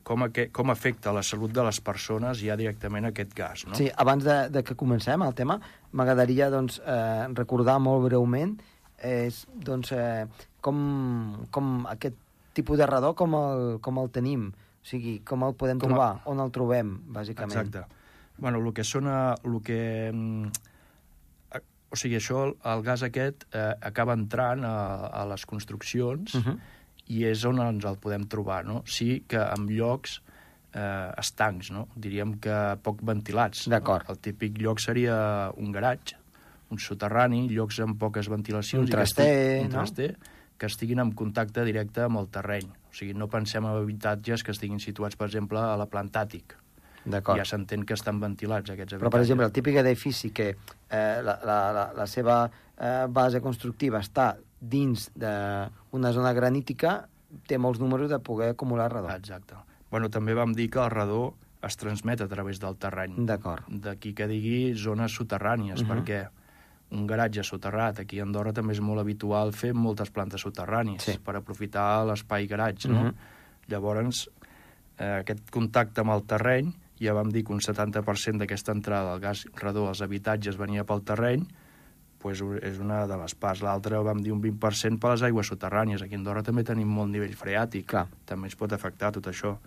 com, 0.03 0.25
aquest, 0.27 0.51
com 0.51 0.71
afecta 0.71 1.13
la 1.15 1.23
salut 1.23 1.53
de 1.55 1.63
les 1.63 1.79
persones 1.83 2.41
ja 2.43 2.57
directament 2.59 3.07
aquest 3.07 3.31
gas. 3.35 3.63
No? 3.69 3.77
Sí, 3.79 3.87
abans 4.03 4.25
de, 4.27 4.37
de 4.51 4.63
que 4.67 4.75
comencem 4.75 5.23
el 5.23 5.35
tema, 5.35 5.57
m'agradaria 5.95 6.49
doncs, 6.51 6.81
eh, 6.83 7.29
recordar 7.37 7.77
molt 7.79 8.03
breument 8.09 8.57
és, 8.99 9.45
doncs, 9.55 9.93
eh, 9.95 10.25
com, 10.61 10.81
com 11.55 11.87
aquest 11.89 12.19
tipus 12.53 12.81
de 12.81 12.89
radó 12.89 13.13
com 13.15 13.37
el, 13.39 13.63
com 13.79 14.01
el 14.03 14.11
tenim, 14.11 14.49
o 14.51 14.91
sigui, 14.91 15.21
com 15.23 15.47
el 15.47 15.55
podem 15.55 15.79
com 15.79 15.93
trobar, 15.93 16.11
a... 16.19 16.27
on 16.27 16.43
el 16.43 16.51
trobem, 16.51 16.97
bàsicament. 17.15 17.55
Exacte. 17.55 17.87
Bueno, 18.41 18.59
el 18.59 18.75
que 18.75 18.83
sona... 18.83 19.37
El 19.47 19.61
que, 19.63 19.79
mm, 20.11 20.67
o 21.91 21.97
sigui, 21.99 22.19
això, 22.19 22.43
el 22.71 22.83
gas 22.83 23.01
aquest 23.07 23.47
eh, 23.51 23.71
acaba 23.87 24.15
entrant 24.19 24.67
a, 24.67 24.75
a 25.15 25.25
les 25.31 25.47
construccions 25.47 26.35
uh 26.35 26.43
-huh 26.43 26.59
i 27.11 27.23
és 27.27 27.45
on 27.47 27.59
ens 27.63 27.85
el 27.87 27.97
podem 28.01 28.27
trobar, 28.31 28.63
no? 28.67 28.81
Sí 28.87 29.23
que 29.29 29.41
en 29.41 29.67
llocs 29.71 30.19
eh, 30.73 31.11
estancs, 31.19 31.71
no? 31.75 31.87
Diríem 31.95 32.37
que 32.43 32.57
poc 32.83 33.01
ventilats. 33.07 33.67
D'acord. 33.71 34.07
El 34.11 34.19
típic 34.23 34.59
lloc 34.61 34.79
seria 34.83 35.15
un 35.57 35.71
garatge, 35.75 36.19
un 36.71 36.79
soterrani, 36.79 37.47
llocs 37.51 37.81
amb 37.83 37.99
poques 37.99 38.31
ventilacions... 38.31 38.87
Un 38.87 38.93
traster, 38.93 39.27
que 39.27 39.65
un 39.65 39.75
traster, 39.75 40.11
no? 40.15 40.37
que 40.61 40.69
estiguin 40.69 41.01
en 41.01 41.11
contacte 41.17 41.65
directe 41.65 42.05
amb 42.05 42.21
el 42.21 42.29
terreny. 42.29 42.69
O 42.91 42.95
sigui, 42.95 43.15
no 43.17 43.27
pensem 43.31 43.65
en 43.65 43.79
habitatges 43.79 44.43
que 44.45 44.53
estiguin 44.53 44.79
situats, 44.83 45.17
per 45.17 45.27
exemple, 45.31 45.59
a 45.59 45.73
la 45.79 45.87
plantàtic. 45.89 46.53
Ja 47.09 47.45
s'entén 47.49 47.81
que 47.87 47.95
estan 47.97 48.19
ventilats, 48.21 48.69
aquests 48.69 48.93
habitatges. 48.93 49.01
Però, 49.01 49.09
per 49.09 49.23
exemple, 49.23 49.47
el 49.49 49.55
típic 49.55 49.79
edifici 49.81 50.29
que 50.37 50.51
eh, 50.53 51.17
la, 51.25 51.39
la, 51.41 51.57
la, 51.73 51.85
la 51.97 52.05
seva 52.05 52.43
eh, 52.45 53.07
base 53.09 53.41
constructiva 53.41 54.03
està 54.05 54.35
dins 54.61 55.09
d'una 55.17 56.11
zona 56.13 56.31
granítica 56.37 57.07
té 57.47 57.57
molts 57.57 57.79
números 57.81 58.09
de 58.11 58.19
poder 58.19 58.51
acumular 58.53 58.91
radó. 58.93 59.09
Exacte. 59.15 59.55
Bueno, 59.91 60.09
també 60.09 60.35
vam 60.37 60.53
dir 60.53 60.69
que 60.71 60.79
el 60.79 60.91
radó 60.93 61.33
es 61.61 61.75
transmet 61.77 62.21
a 62.21 62.27
través 62.27 62.59
del 62.61 62.77
terreny. 62.77 63.17
D'acord. 63.25 63.65
D'aquí 63.67 64.13
que 64.17 64.27
digui 64.27 64.73
zones 64.75 65.13
soterrànies, 65.19 65.81
uh 65.81 65.83
Mhm. 65.83 65.89
-huh. 65.91 66.03
perquè 66.05 66.29
un 66.91 67.07
garatge 67.07 67.43
soterrat, 67.43 67.99
aquí 67.99 68.19
a 68.19 68.23
Andorra 68.23 68.51
també 68.53 68.73
és 68.73 68.81
molt 68.81 68.99
habitual 68.99 69.53
fer 69.53 69.73
moltes 69.73 70.09
plantes 70.11 70.45
soterrànies 70.45 70.99
Sí. 71.01 71.17
per 71.23 71.35
aprofitar 71.35 72.05
l'espai 72.05 72.47
garatge, 72.47 72.89
no? 72.89 73.03
Mhm. 73.03 73.13
Llavors, 73.67 74.29
eh, 74.97 75.19
aquest 75.21 75.49
contacte 75.49 76.01
amb 76.01 76.11
el 76.11 76.23
terreny, 76.23 76.73
ja 76.99 77.13
vam 77.13 77.29
dir 77.31 77.43
que 77.45 77.53
un 77.53 77.61
70% 77.61 78.37
d'aquesta 78.39 78.71
entrada 78.73 79.11
del 79.11 79.19
gas 79.21 79.45
radó 79.55 79.87
als 79.87 80.01
habitatges 80.01 80.57
venia 80.57 80.83
pel 80.83 81.01
terreny, 81.01 81.47
pues, 82.21 82.41
és 82.61 82.79
una 82.79 83.03
de 83.09 83.17
les 83.17 83.33
parts. 83.35 83.61
L'altra 83.65 83.99
vam 84.05 84.21
dir 84.21 84.31
un 84.31 84.41
20% 84.43 84.99
per 85.01 85.11
les 85.15 85.23
aigües 85.27 85.49
soterrànies. 85.51 86.03
Aquí 86.05 86.15
a 86.15 86.19
Andorra 86.21 86.43
també 86.45 86.63
tenim 86.63 86.87
molt 86.87 87.11
nivell 87.11 87.33
freàtic. 87.35 87.87
Clar. 87.91 88.05
També 88.29 88.47
ens 88.49 88.55
pot 88.59 88.71
afectar 88.73 89.11
tot 89.17 89.27
això. 89.31 89.57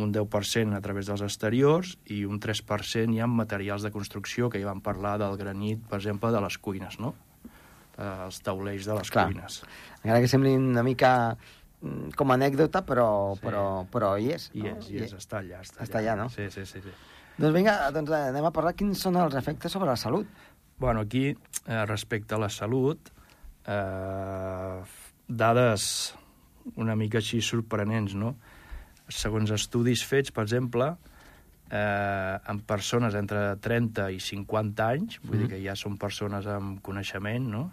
Un 0.00 0.12
10% 0.14 0.76
a 0.76 0.80
través 0.80 1.08
dels 1.10 1.20
exteriors 1.26 1.96
i 2.06 2.22
un 2.24 2.38
3% 2.40 3.12
hi 3.12 3.20
ha 3.20 3.26
materials 3.26 3.82
de 3.82 3.90
construcció, 3.90 4.48
que 4.48 4.60
ja 4.60 4.68
vam 4.70 4.80
parlar 4.80 5.16
del 5.20 5.36
granit, 5.36 5.80
per 5.90 5.98
exemple, 5.98 6.30
de 6.32 6.40
les 6.40 6.56
cuines, 6.58 7.00
no? 7.00 7.14
Eh, 7.98 8.24
Els 8.26 8.38
taulells 8.40 8.86
de 8.86 8.94
les 8.96 9.10
Clar. 9.10 9.26
cuines. 9.26 9.62
Encara 10.02 10.20
que 10.22 10.28
sembli 10.30 10.54
una 10.56 10.82
mica 10.86 11.36
mm, 11.82 12.14
com 12.16 12.30
a 12.30 12.36
anècdota, 12.38 12.84
però, 12.86 13.34
Sí. 13.36 13.42
però, 13.44 13.64
però 13.92 14.14
hi 14.16 14.30
és. 14.32 14.50
No? 14.54 14.76
és, 14.78 14.90
i 14.90 15.02
és, 15.04 15.12
està 15.12 15.40
allà. 15.42 15.60
Està, 15.60 15.82
Està 15.84 15.98
allà, 15.98 16.16
no? 16.16 16.28
Sí, 16.30 16.48
sí, 16.50 16.64
sí. 16.64 16.80
sí. 16.80 16.94
Doncs 17.40 17.54
vinga, 17.56 17.74
doncs 17.90 18.10
eh, 18.12 18.22
anem 18.30 18.44
a 18.44 18.50
parlar 18.52 18.74
quins 18.76 19.00
són 19.00 19.16
els 19.16 19.34
efectes 19.34 19.72
sobre 19.72 19.88
la 19.88 19.96
salut. 19.96 20.26
Bueno, 20.80 21.00
aquí, 21.00 21.36
eh, 21.66 21.84
respecte 21.86 22.34
a 22.34 22.38
la 22.38 22.48
salut, 22.48 22.98
eh, 23.66 24.82
dades 25.28 26.14
una 26.80 26.96
mica 26.96 27.20
així 27.20 27.42
sorprenents, 27.44 28.14
no? 28.16 28.30
Segons 29.12 29.52
estudis 29.52 30.00
fets, 30.08 30.32
per 30.32 30.46
exemple, 30.46 30.94
eh, 31.70 32.38
amb 32.48 32.64
persones 32.64 33.14
entre 33.14 33.56
30 33.60 34.08
i 34.10 34.20
50 34.20 34.88
anys, 34.88 35.20
vull 35.22 35.36
Mhm. 35.36 35.42
dir 35.42 35.48
que 35.50 35.62
ja 35.62 35.76
són 35.76 35.98
persones 35.98 36.46
amb 36.46 36.80
coneixement, 36.80 37.46
no? 37.46 37.72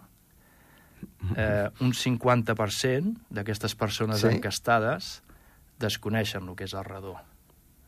Eh, 1.34 1.70
un 1.80 1.94
50% 1.94 3.16
d'aquestes 3.30 3.74
persones 3.74 4.20
Sí. 4.20 4.26
encastades 4.26 5.22
desconeixen 5.78 6.46
el 6.46 6.56
que 6.56 6.64
és 6.64 6.74
el 6.74 6.84
radó. 6.84 7.16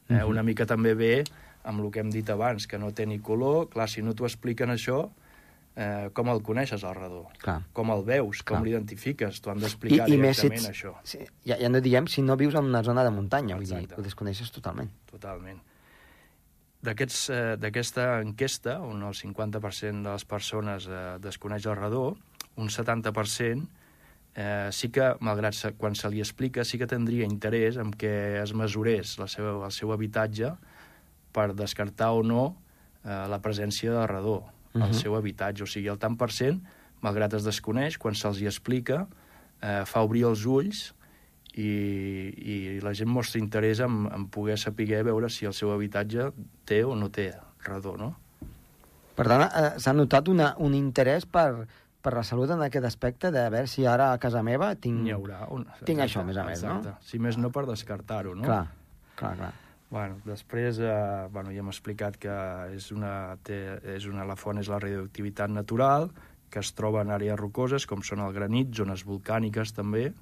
Eh, 0.09 0.15
Mhm. 0.15 0.31
Una 0.31 0.43
mica 0.43 0.65
també 0.65 0.95
ve 0.95 1.25
amb 1.64 1.85
el 1.85 1.90
que 1.93 2.00
hem 2.00 2.11
dit 2.12 2.29
abans, 2.31 2.67
que 2.67 2.79
no 2.79 2.93
té 2.93 3.07
ni 3.07 3.19
color. 3.21 3.69
Clar, 3.73 3.88
si 3.88 4.02
no 4.02 4.14
t'ho 4.17 4.29
expliquen 4.29 4.73
això, 4.73 5.02
eh, 5.76 6.11
com 6.17 6.29
el 6.33 6.43
coneixes, 6.43 6.85
el 6.85 6.95
radó? 6.97 7.25
Clar. 7.38 7.61
Com 7.76 7.93
el 7.95 8.05
veus? 8.05 8.43
Com 8.43 8.59
Clar. 8.59 8.67
l'identifiques? 8.67 9.40
T'ho 9.40 9.52
han 9.52 9.61
d'explicar 9.64 10.07
si 10.07 10.17
directament, 10.17 10.61
ets, 10.61 10.69
això. 10.71 10.95
si, 11.05 11.19
ja, 11.47 11.59
ja 11.61 11.69
no 11.69 11.81
diguem 11.81 12.09
si 12.09 12.23
no 12.23 12.37
vius 12.37 12.55
en 12.55 12.71
una 12.71 12.83
zona 12.83 13.05
de 13.05 13.11
muntanya, 13.11 13.57
vull 13.57 13.67
dir, 13.67 13.83
Exacte. 13.83 14.00
ho 14.00 14.07
desconeixes 14.07 14.50
totalment. 14.50 14.90
Totalment. 15.11 15.61
Eh, 16.81 17.57
D'aquesta 17.61 18.21
enquesta, 18.23 18.81
on 18.81 19.02
el 19.05 19.12
50% 19.14 20.02
de 20.02 20.14
les 20.14 20.25
persones 20.25 20.87
eh, 20.88 21.19
desconeix 21.21 21.67
el 21.67 21.76
radó, 21.76 22.17
un 22.57 22.69
70% 22.69 23.69
eh, 24.35 24.69
sí 24.73 24.88
que, 24.90 25.14
malgrat 25.21 25.55
se, 25.55 25.73
quan 25.76 25.95
se 25.95 26.09
li 26.11 26.21
explica, 26.25 26.64
sí 26.64 26.79
que 26.79 26.88
tindria 26.88 27.26
interès 27.29 27.76
en 27.76 27.93
que 27.93 28.40
es 28.40 28.55
mesurés 28.55 29.19
la 29.19 29.29
seva, 29.29 29.59
el 29.67 29.75
seu 29.75 29.93
habitatge 29.93 30.55
per 31.33 31.53
descartar 31.55 32.13
o 32.13 32.23
no 32.23 32.57
eh, 33.05 33.27
la 33.31 33.39
presència 33.41 33.93
de 33.95 34.07
radó 34.07 34.39
al 34.75 34.89
Mhm. 34.91 34.95
seu 34.95 35.17
habitatge. 35.17 35.63
O 35.65 35.67
sigui, 35.67 35.89
el 35.89 35.99
tant 35.99 36.17
per 36.17 36.31
cent, 36.31 36.61
malgrat 37.03 37.33
es 37.35 37.45
desconeix, 37.45 37.97
quan 37.99 38.15
se'ls 38.15 38.41
hi 38.41 38.47
explica, 38.47 39.07
eh, 39.63 39.83
fa 39.87 40.03
obrir 40.03 40.25
els 40.29 40.45
ulls 40.47 40.93
i, 41.55 41.67
i 41.67 42.81
la 42.81 42.93
gent 42.95 43.11
mostra 43.11 43.41
interès 43.41 43.81
en, 43.81 44.05
en 44.13 44.29
poder 44.31 44.59
saber 44.59 45.03
veure 45.05 45.29
si 45.31 45.47
el 45.47 45.53
seu 45.57 45.73
habitatge 45.73 46.31
té 46.65 46.85
o 46.85 46.95
no 46.95 47.09
té 47.11 47.33
radó, 47.65 47.97
no? 47.97 48.15
Per 49.17 49.27
tant, 49.27 49.43
eh, 49.49 49.79
s'ha 49.79 49.93
notat 49.93 50.29
una, 50.29 50.55
un 50.59 50.73
interès 50.75 51.27
per, 51.27 51.67
per 52.01 52.15
la 52.15 52.23
salut 52.25 52.49
en 52.55 52.63
aquest 52.63 52.87
aspecte 52.87 53.31
de 53.35 53.43
veure 53.51 53.67
si 53.69 53.85
ara 53.87 54.13
a 54.13 54.19
casa 54.19 54.43
meva 54.43 54.75
tinc... 54.77 55.03
N'hi 55.03 55.13
haurà 55.13 55.43
un... 55.53 55.67
Tinc 55.85 56.01
això, 56.07 56.21
a 56.23 56.25
més 56.25 56.37
a 56.41 56.45
més, 56.47 56.63
no? 56.63 56.79
Exacte. 56.79 56.95
Si 57.11 57.19
més 57.19 57.37
no 57.37 57.51
per 57.51 57.67
descartar-ho, 57.67 58.35
no? 58.39 58.47
Clar, 58.47 58.63
clar, 59.17 59.35
clar. 59.37 59.53
Bueno, 59.91 60.21
després 60.25 60.79
eh, 60.79 61.29
bueno, 61.35 61.51
ja 61.51 61.65
hem 61.65 61.71
explicat 61.73 62.17
que 62.23 62.35
és 62.77 62.91
una, 62.95 63.37
té, 63.43 63.57
és 63.97 64.07
una, 64.07 64.23
la 64.29 64.37
font 64.39 64.61
és 64.63 64.69
la 64.71 64.79
radioactivitat 64.79 65.51
natural, 65.51 66.11
que 66.51 66.63
es 66.63 66.71
troba 66.79 67.03
en 67.03 67.11
àrees 67.11 67.39
rocoses, 67.39 67.87
com 67.91 68.03
són 68.07 68.23
el 68.23 68.33
granit, 68.35 68.71
zones 68.75 69.03
volcàniques 69.07 69.73
també, 69.75 70.13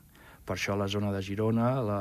per 0.49 0.57
això 0.57 0.77
la 0.77 0.89
zona 0.89 1.13
de 1.13 1.21
Girona, 1.25 1.69
la, 1.85 2.01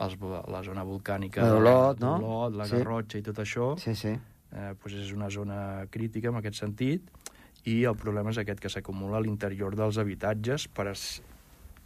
els, 0.00 0.16
la 0.48 0.62
zona 0.64 0.84
volcànica 0.88 1.44
d'Olot, 1.44 2.00
no? 2.00 2.14
d'Olot, 2.18 2.56
la 2.56 2.68
Sí. 2.70 2.78
Garrotxa 2.80 3.18
i 3.20 3.26
tot 3.28 3.42
això, 3.44 3.74
Sí, 3.78 3.94
sí. 3.94 4.14
eh, 4.16 4.72
doncs 4.72 4.96
és 5.04 5.12
una 5.12 5.28
zona 5.28 5.84
crítica 5.90 6.32
en 6.32 6.40
aquest 6.40 6.56
sentit, 6.64 7.04
i 7.68 7.84
el 7.84 7.94
problema 7.94 8.32
és 8.32 8.38
aquest, 8.40 8.58
que 8.58 8.72
s'acumula 8.72 9.18
a 9.20 9.22
l'interior 9.22 9.76
dels 9.76 9.98
habitatges 10.00 10.64
per, 10.72 10.88
es, 10.96 11.20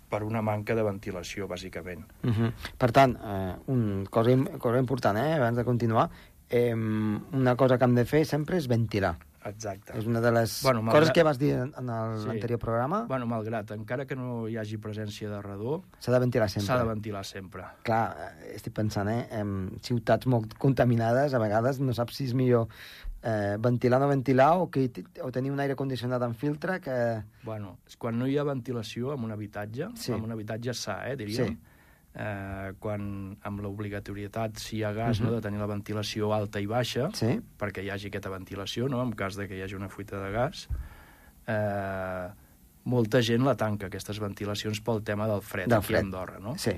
per 0.08 0.22
una 0.22 0.42
manca 0.42 0.75
de 0.75 0.82
ventilació, 0.82 1.46
bàsicament. 1.48 2.04
Uh 2.22 2.30
-huh. 2.30 2.52
Per 2.78 2.92
tant, 2.92 3.16
eh, 3.16 3.54
un, 3.66 4.06
cosa, 4.10 4.30
cosa 4.58 4.78
important, 4.78 5.18
eh, 5.18 5.34
abans 5.34 5.56
de 5.56 5.64
continuar, 5.64 6.10
eh, 6.48 6.75
una 6.75 7.56
cosa 7.56 7.78
que 7.78 7.84
hem 7.84 7.94
de 7.94 8.04
fer 8.04 8.25
sempre 8.25 8.56
és 8.56 8.68
ventilar. 8.68 9.16
Exacte. 9.46 9.96
És 9.96 10.06
una 10.06 10.20
de 10.20 10.32
les 10.32 10.60
Bueno, 10.64 10.82
malgrat- 10.82 10.92
coses 10.98 11.10
que 11.12 11.22
vas 11.22 11.38
dir 11.38 11.52
en 11.52 11.72
en 11.78 12.18
Sí. 12.20 12.26
l'anterior 12.26 12.58
programa. 12.58 13.04
Bueno, 13.06 13.26
malgrat, 13.26 13.70
encara 13.70 14.04
que 14.04 14.16
no 14.16 14.48
hi 14.48 14.56
hagi 14.56 14.76
presència 14.76 15.28
de 15.30 15.40
radó, 15.40 15.84
S'ha 16.00 16.10
de 16.12 16.18
ventilar 16.18 16.48
sempre. 16.50 16.66
s'ha 16.66 16.78
de 16.78 16.88
ventilar 16.88 17.25
sempre. 17.25 17.62
Clar, 17.84 18.16
eh, 18.42 18.54
estic 18.56 18.72
pensant, 18.72 19.08
eh, 19.08 19.28
en 19.30 19.78
ciutats 19.82 20.26
molt 20.26 20.54
contaminades, 20.58 21.32
a 21.32 21.38
vegades 21.38 21.78
no 21.78 21.92
saps 21.94 22.16
si 22.16 22.25
és 22.25 22.34
millor 22.34 22.66
eh, 23.26 23.56
ventilar 23.59 23.99
o 23.99 24.04
no 24.04 24.09
ventilar 24.09 24.52
o, 24.62 24.68
que, 24.71 24.87
o 25.21 25.33
tenir 25.35 25.50
un 25.50 25.59
aire 25.59 25.75
condicionat 25.75 26.23
amb 26.23 26.37
filtre 26.38 26.76
que... 26.80 26.95
Bueno, 27.42 27.73
és 27.88 27.97
quan 27.99 28.14
no 28.21 28.28
hi 28.30 28.37
ha 28.38 28.45
ventilació 28.47 29.14
en 29.16 29.25
un 29.26 29.33
habitatge, 29.35 29.88
Sí. 29.99 30.12
en 30.14 30.23
un 30.23 30.30
habitatge 30.37 30.75
sa, 30.78 31.00
eh, 31.11 31.16
diríem, 31.18 31.49
Sí. 31.56 31.59
eh, 32.14 32.73
quan 32.78 33.37
amb 33.42 33.61
l'obligatorietat, 33.64 34.56
si 34.62 34.76
hi 34.78 34.85
ha 34.85 34.92
gas, 34.92 35.18
Mhm. 35.21 35.26
no, 35.26 35.35
de 35.35 35.40
tenir 35.42 35.59
la 35.59 35.66
ventilació 35.66 36.33
alta 36.33 36.61
i 36.61 36.66
baixa, 36.66 37.11
Sí? 37.12 37.40
perquè 37.59 37.83
hi 37.83 37.90
hagi 37.90 38.09
aquesta 38.09 38.30
ventilació, 38.30 38.88
no?, 38.88 39.02
en 39.02 39.11
cas 39.12 39.35
de 39.35 39.49
que 39.49 39.59
hi 39.59 39.62
hagi 39.62 39.75
una 39.75 39.88
fuita 39.88 40.23
de 40.23 40.30
gas, 40.30 40.68
eh, 41.47 42.28
molta 42.85 43.21
gent 43.23 43.42
la 43.45 43.56
tanca, 43.56 43.87
aquestes 43.90 44.21
ventilacions, 44.23 44.80
pel 44.80 45.02
tema 45.02 45.26
del 45.26 45.42
fred, 45.42 45.66
Del 45.66 45.78
aquí 45.78 45.88
fred. 45.88 45.99
a 45.99 46.04
Andorra, 46.04 46.38
no? 46.38 46.56
Sí. 46.56 46.71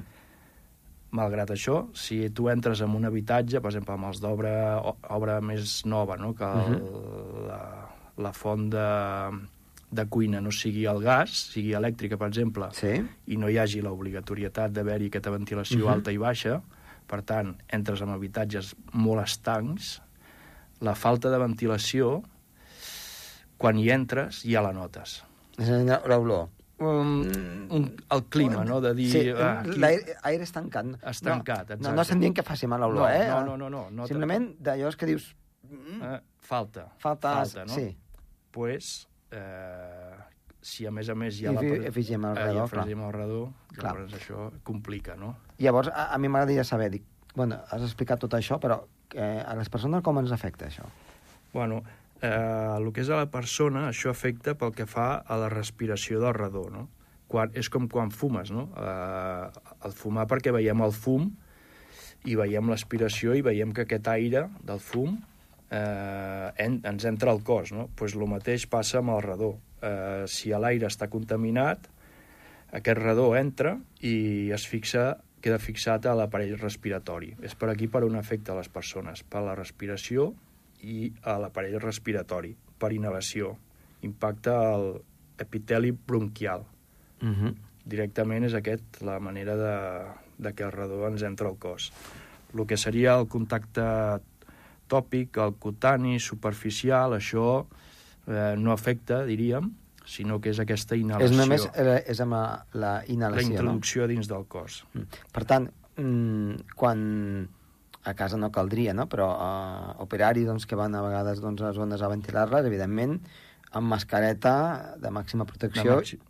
Malgrat 1.11 1.49
això, 1.55 1.87
si 1.97 2.29
tu 2.37 2.51
entres 2.53 2.83
en 2.85 2.91
un 2.95 3.07
habitatge, 3.09 3.63
per 3.65 3.71
exemple, 3.71 3.95
amb 3.95 4.05
els 4.11 4.19
d'obra 4.21 4.77
obra 5.09 5.41
més 5.41 5.85
nova, 5.87 6.17
no? 6.21 6.35
que 6.35 6.45
el, 6.45 6.75
Mhm. 6.75 7.47
la, 7.49 7.61
la 8.19 8.33
font 8.33 8.69
de, 8.69 9.49
de 9.91 10.05
cuina 10.07 10.41
no 10.43 10.51
sigui 10.53 10.85
el 10.85 11.01
gas, 11.01 11.31
sigui 11.55 11.73
elèctrica, 11.73 12.19
per 12.19 12.29
exemple, 12.29 12.69
Sí? 12.73 13.01
i 13.27 13.37
no 13.37 13.49
hi 13.49 13.57
hagi 13.57 13.81
l'obligatorietat 13.81 14.71
d'haver-hi 14.73 15.07
aquesta 15.09 15.31
ventilació 15.31 15.87
Mhm. 15.87 15.93
alta 15.95 16.13
i 16.13 16.19
baixa, 16.19 16.61
per 17.07 17.23
tant, 17.23 17.57
entres 17.69 18.03
en 18.03 18.11
habitatges 18.11 18.75
molt 18.93 19.23
estancs, 19.25 20.03
la 20.81 20.95
falta 20.95 21.31
de 21.31 21.39
ventilació, 21.39 22.23
quan 23.57 23.79
hi 23.79 23.89
entres, 23.91 24.43
ja 24.45 24.61
la 24.61 24.73
notes. 24.73 25.23
És 25.59 25.69
l'olor. 26.07 26.49
Um, 26.79 27.23
un, 27.75 27.85
el 28.15 28.25
clima, 28.31 28.65
no?, 28.65 28.81
de 28.81 28.93
dir... 28.95 29.09
Sí, 29.11 29.23
ah, 29.35 29.61
aquí- 29.65 29.79
l'aire 29.83 30.15
aire 30.31 30.45
estancat. 30.47 30.87
Estancat, 31.03 31.71
no, 31.71 31.75
exacte. 31.75 31.79
No, 31.83 31.95
no 31.97 32.03
estem 32.05 32.21
dient 32.23 32.37
que 32.37 32.45
faci 32.47 32.69
mal 32.71 32.81
l'olor, 32.85 33.03
no, 33.03 33.09
eh? 33.11 33.27
No, 33.29 33.41
no, 33.45 33.57
no. 33.59 33.69
no, 33.71 33.81
no 33.91 34.07
Simplement 34.07 34.53
d'allò 34.63 34.93
que 34.97 35.07
dius... 35.11 35.35
Mm, 35.69 36.03
Eh, 36.03 36.21
falta. 36.39 36.87
falta... 36.99 37.35
falta 37.43 37.65
no? 37.67 37.75
Sí. 37.75 37.97
pues, 38.55 39.09
eh, 39.31 40.15
si 40.63 40.87
a 40.87 40.91
més 40.95 41.09
a 41.11 41.15
més 41.19 41.37
hi 41.41 41.47
ha 41.47 41.53
I 41.53 41.55
la... 41.59 41.61
fi- 41.61 41.87
afegim 41.91 42.25
el 42.31 42.39
eh, 42.39 42.45
redó, 42.47 42.65
i 42.65 42.71
clar. 42.71 42.87
el 42.87 43.13
redó, 43.13 43.43
llavors 43.77 44.15
això 44.15 44.47
complica, 44.65 45.17
no? 45.17 45.35
Llavors, 45.59 45.91
a, 45.93 46.09
a 46.15 46.19
mi 46.19 46.29
m'agradaria 46.31 46.65
saber, 46.65 46.89
dic, 46.95 47.05
bueno, 47.35 47.59
has 47.71 47.83
explicat 47.83 48.19
tot 48.23 48.35
això, 48.39 48.59
però 48.63 48.81
eh, 49.15 49.43
a 49.45 49.55
les 49.59 49.69
persones 49.69 50.03
com 50.03 50.19
ens 50.23 50.33
afecta 50.33 50.67
això? 50.71 50.87
Bueno, 51.53 51.83
eh, 52.23 52.77
el 52.77 52.91
que 52.93 53.03
és 53.05 53.11
a 53.11 53.21
la 53.23 53.31
persona, 53.33 53.89
això 53.89 54.13
afecta 54.13 54.55
pel 54.59 54.75
que 54.77 54.87
fa 54.89 55.11
a 55.21 55.39
la 55.41 55.51
respiració 55.53 56.23
del 56.23 56.35
redó, 56.37 56.69
no? 56.73 56.89
Quan, 57.29 57.53
és 57.61 57.69
com 57.69 57.89
quan 57.93 58.11
fumes, 58.11 58.51
no? 58.55 58.69
Eh, 58.79 59.75
el 59.85 59.97
fumar 59.97 60.27
perquè 60.31 60.55
veiem 60.55 60.81
el 60.85 60.95
fum 60.97 61.29
i 62.27 62.35
veiem 62.39 62.71
l'aspiració 62.71 63.37
i 63.37 63.45
veiem 63.45 63.75
que 63.77 63.85
aquest 63.85 64.09
aire 64.11 64.47
del 64.65 64.81
fum 64.83 65.19
eh, 65.71 66.49
en, 66.65 66.81
ens 66.89 67.07
entra 67.09 67.33
al 67.35 67.45
cos, 67.45 67.73
no? 67.77 67.89
Pues 67.97 68.17
el 68.17 68.27
mateix 68.31 68.67
passa 68.71 69.03
amb 69.03 69.15
el 69.15 69.23
redó. 69.27 69.53
Eh, 69.85 70.25
si 70.27 70.51
l'aire 70.51 70.89
està 70.89 71.11
contaminat, 71.13 71.87
aquest 72.75 73.01
redó 73.01 73.31
entra 73.39 73.77
i 74.05 74.51
es 74.53 74.67
fixa 74.69 75.15
queda 75.43 75.61
fixat 75.63 76.07
a 76.07 76.17
l'aparell 76.19 76.57
respiratori. 76.59 77.33
És 77.47 77.55
per 77.55 77.71
aquí 77.71 77.87
per 77.87 78.03
on 78.07 78.19
afecta 78.19 78.53
a 78.53 78.59
les 78.59 78.69
persones, 78.73 79.23
per 79.23 79.45
la 79.47 79.55
respiració 79.55 80.33
i 80.83 81.13
a 81.23 81.39
l'aparell 81.39 81.81
respiratori, 81.83 82.55
per 82.79 82.93
inhalació. 82.93 83.57
Impacta 84.07 84.55
el, 84.75 84.93
epiteli 85.39 85.93
bronquial. 85.93 86.65
Uh 87.23 87.29
-huh. 87.29 87.55
Directament 87.85 88.45
és 88.45 88.55
aquest 88.55 89.01
la 89.01 89.19
manera 89.19 89.57
de, 89.57 90.05
de 90.39 90.53
que 90.55 90.65
el 90.65 90.73
radó 90.73 91.07
ens 91.09 91.23
entra 91.23 91.49
al 91.49 91.57
cos. 91.59 91.93
El 92.55 92.67
que 92.67 92.77
seria 92.77 93.19
el 93.19 93.29
contacte 93.29 93.83
tòpic, 94.89 95.37
el 95.37 95.55
cutani, 95.55 96.21
superficial, 96.21 97.13
això 97.13 97.67
eh, 98.27 98.55
no 98.59 98.73
afecta, 98.73 99.25
diríem, 99.25 99.73
sinó 100.05 100.41
que 100.41 100.51
és 100.51 100.59
aquesta 100.59 100.97
inhalació. 100.97 101.31
És 101.31 101.37
només 101.37 101.69
eh, 101.75 102.05
és 102.07 102.21
amb 102.21 102.33
la, 102.33 102.67
la 102.73 103.05
inhalació, 103.07 103.49
la 103.49 103.55
introducció 103.55 104.03
no? 104.03 104.09
dins 104.09 104.29
del 104.29 104.47
cos. 104.47 104.87
Mm. 104.95 105.03
Per 105.33 105.45
tant, 105.45 105.71
mm, 105.97 106.55
quan 106.75 107.49
a 108.05 108.15
casa 108.15 108.39
no 108.39 108.51
caldria, 108.55 108.95
no? 108.95 109.09
però 109.11 109.29
uh, 109.35 109.91
operari 110.05 110.45
doncs, 110.47 110.67
que 110.67 110.79
van 110.79 110.95
a 110.95 111.03
vegades 111.05 111.43
doncs, 111.45 111.63
a 111.63 111.73
zones 111.77 112.03
a 112.03 112.11
ventilar-les, 112.11 112.67
evidentment, 112.69 113.19
amb 113.73 113.91
mascareta 113.91 114.55
de 115.01 115.11
màxima 115.13 115.47
protecció, 115.49 115.91
de 115.91 115.97
màxim. 115.97 116.23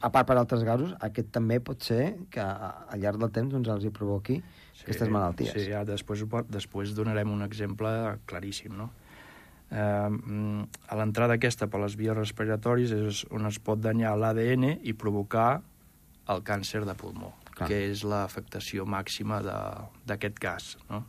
a 0.00 0.10
part 0.14 0.26
per 0.28 0.38
altres 0.38 0.64
gasos, 0.66 0.96
aquest 1.00 1.30
també 1.34 1.60
pot 1.60 1.82
ser 1.82 2.16
que 2.32 2.42
al 2.42 2.98
llarg 3.02 3.20
del 3.22 3.30
temps 3.34 3.54
doncs, 3.54 3.70
els 3.70 3.86
hi 3.86 3.92
provoqui 3.94 4.40
sí, 4.40 4.86
aquestes 4.86 5.12
malalties. 5.12 5.54
Sí, 5.54 5.68
ja 5.70 5.84
després, 5.86 6.24
després 6.50 6.96
donarem 6.96 7.30
un 7.30 7.46
exemple 7.46 7.92
claríssim, 8.26 8.74
no? 8.78 8.90
Eh, 9.72 10.10
a 10.92 10.96
l'entrada 10.98 11.38
aquesta 11.38 11.68
per 11.70 11.80
les 11.80 11.94
vies 11.96 12.16
respiratòries 12.16 12.92
és 12.92 13.22
on 13.32 13.48
es 13.48 13.60
pot 13.62 13.80
danyar 13.80 14.16
l'ADN 14.20 14.66
i 14.82 14.92
provocar 14.92 15.62
el 16.32 16.42
càncer 16.46 16.84
de 16.84 16.94
pulmó, 16.98 17.32
Clar. 17.52 17.68
que 17.68 17.80
és 17.90 18.04
l'afectació 18.08 18.86
màxima 18.88 19.42
d'aquest 19.44 20.38
gas, 20.40 20.76
no? 20.90 21.04